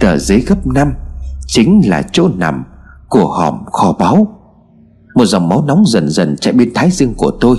[0.00, 0.92] Tờ giấy gấp năm,
[1.46, 2.64] Chính là chỗ nằm
[3.08, 4.41] Của hòm kho báu.
[5.14, 7.56] Một dòng máu nóng dần dần chạy bên thái dương của tôi.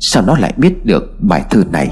[0.00, 1.88] Sao nó lại biết được bài thơ này?